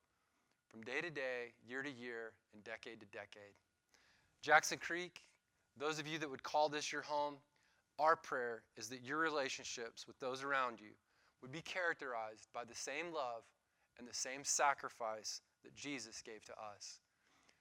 from 0.68 0.82
day 0.82 1.00
to 1.00 1.10
day, 1.10 1.52
year 1.66 1.82
to 1.82 1.90
year, 1.90 2.32
and 2.52 2.62
decade 2.64 3.00
to 3.00 3.06
decade. 3.06 3.54
Jackson 4.42 4.78
Creek, 4.78 5.22
those 5.76 5.98
of 5.98 6.06
you 6.06 6.18
that 6.18 6.30
would 6.30 6.42
call 6.42 6.68
this 6.68 6.92
your 6.92 7.02
home, 7.02 7.34
our 7.98 8.16
prayer 8.16 8.62
is 8.76 8.88
that 8.88 9.02
your 9.02 9.18
relationships 9.18 10.06
with 10.06 10.18
those 10.20 10.42
around 10.42 10.80
you 10.80 10.92
would 11.42 11.52
be 11.52 11.60
characterized 11.60 12.48
by 12.54 12.64
the 12.64 12.74
same 12.74 13.12
love 13.14 13.42
and 14.00 14.08
the 14.08 14.14
same 14.14 14.42
sacrifice 14.42 15.42
that 15.62 15.76
Jesus 15.76 16.22
gave 16.24 16.42
to 16.46 16.52
us. 16.52 17.00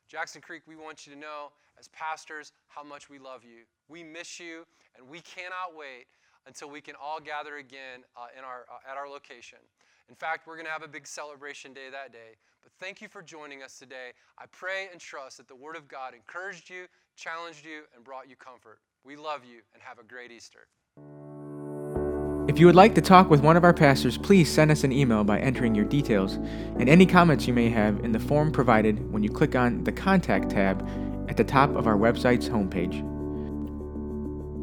Jackson 0.07 0.41
Creek, 0.41 0.63
we 0.65 0.75
want 0.75 1.05
you 1.05 1.13
to 1.13 1.19
know 1.19 1.51
as 1.77 1.89
pastors 1.89 2.53
how 2.69 2.83
much 2.83 3.09
we 3.09 3.19
love 3.19 3.43
you. 3.43 3.65
We 3.89 4.03
miss 4.03 4.39
you, 4.39 4.65
and 4.97 5.07
we 5.07 5.19
cannot 5.19 5.77
wait 5.77 6.05
until 6.47 6.69
we 6.69 6.81
can 6.81 6.95
all 6.99 7.19
gather 7.19 7.57
again 7.57 8.01
uh, 8.17 8.27
in 8.35 8.43
our, 8.43 8.65
uh, 8.71 8.89
at 8.89 8.97
our 8.97 9.07
location. 9.07 9.59
In 10.07 10.15
fact, 10.15 10.47
we're 10.47 10.55
going 10.55 10.65
to 10.65 10.71
have 10.71 10.81
a 10.81 10.87
big 10.87 11.05
celebration 11.05 11.73
day 11.73 11.89
that 11.91 12.11
day. 12.11 12.39
But 12.63 12.71
thank 12.79 13.01
you 13.01 13.07
for 13.07 13.21
joining 13.21 13.61
us 13.61 13.77
today. 13.77 14.11
I 14.39 14.45
pray 14.51 14.87
and 14.91 14.99
trust 14.99 15.37
that 15.37 15.47
the 15.47 15.55
Word 15.55 15.75
of 15.75 15.87
God 15.87 16.15
encouraged 16.15 16.69
you, 16.69 16.85
challenged 17.15 17.63
you, 17.63 17.83
and 17.95 18.03
brought 18.03 18.27
you 18.27 18.35
comfort. 18.35 18.79
We 19.03 19.15
love 19.15 19.41
you 19.45 19.61
and 19.73 19.83
have 19.83 19.99
a 19.99 20.03
great 20.03 20.31
Easter. 20.31 20.67
If 22.49 22.57
you 22.57 22.65
would 22.65 22.75
like 22.75 22.95
to 22.95 23.01
talk 23.01 23.29
with 23.29 23.41
one 23.41 23.57
of 23.57 23.63
our 23.63 23.75
pastors, 23.75 24.17
please 24.17 24.51
send 24.51 24.71
us 24.71 24.83
an 24.83 24.91
email 24.91 25.23
by 25.23 25.39
entering 25.39 25.75
your 25.75 25.85
details 25.85 26.33
and 26.79 26.89
any 26.89 27.05
comments 27.05 27.45
you 27.45 27.53
may 27.53 27.69
have 27.69 27.99
in 27.99 28.11
the 28.11 28.19
form 28.19 28.51
provided 28.51 29.11
when 29.11 29.21
you 29.21 29.29
click 29.29 29.55
on 29.55 29.83
the 29.83 29.91
Contact 29.91 30.49
tab 30.49 30.83
at 31.29 31.37
the 31.37 31.43
top 31.43 31.69
of 31.75 31.85
our 31.85 31.95
website's 31.95 32.49
homepage. 32.49 33.05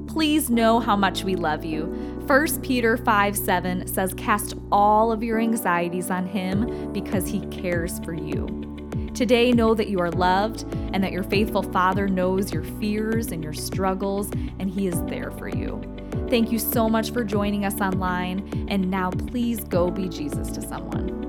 Please 0.09 0.51
know 0.51 0.81
how 0.81 0.97
much 0.97 1.23
we 1.23 1.37
love 1.37 1.65
you. 1.65 1.85
1 2.27 2.61
Peter 2.61 2.97
5 2.97 3.37
7 3.37 3.87
says, 3.87 4.13
Cast 4.15 4.55
all 4.73 5.13
of 5.13 5.23
your 5.23 5.39
anxieties 5.39 6.11
on 6.11 6.27
him 6.27 6.93
because 6.93 7.29
he 7.29 7.47
cares 7.53 8.01
for 8.01 8.15
you. 8.15 8.76
Today, 9.17 9.51
know 9.51 9.75
that 9.75 9.89
you 9.89 9.99
are 10.01 10.11
loved 10.11 10.67
and 10.93 11.03
that 11.03 11.11
your 11.11 11.23
faithful 11.23 11.63
Father 11.63 12.07
knows 12.07 12.53
your 12.53 12.63
fears 12.63 13.33
and 13.33 13.43
your 13.43 13.55
struggles, 13.55 14.31
and 14.59 14.69
he 14.69 14.87
is 14.89 15.03
there 15.05 15.31
for 15.31 15.49
you. 15.49 15.81
Thank 16.29 16.53
you 16.53 16.59
so 16.59 16.87
much 16.87 17.13
for 17.13 17.25
joining 17.25 17.65
us 17.65 17.81
online, 17.81 18.67
and 18.69 18.91
now 18.91 19.11
please 19.11 19.65
go 19.65 19.91
be 19.91 20.11
Jesus 20.11 20.51
to 20.51 20.61
someone. 20.61 21.26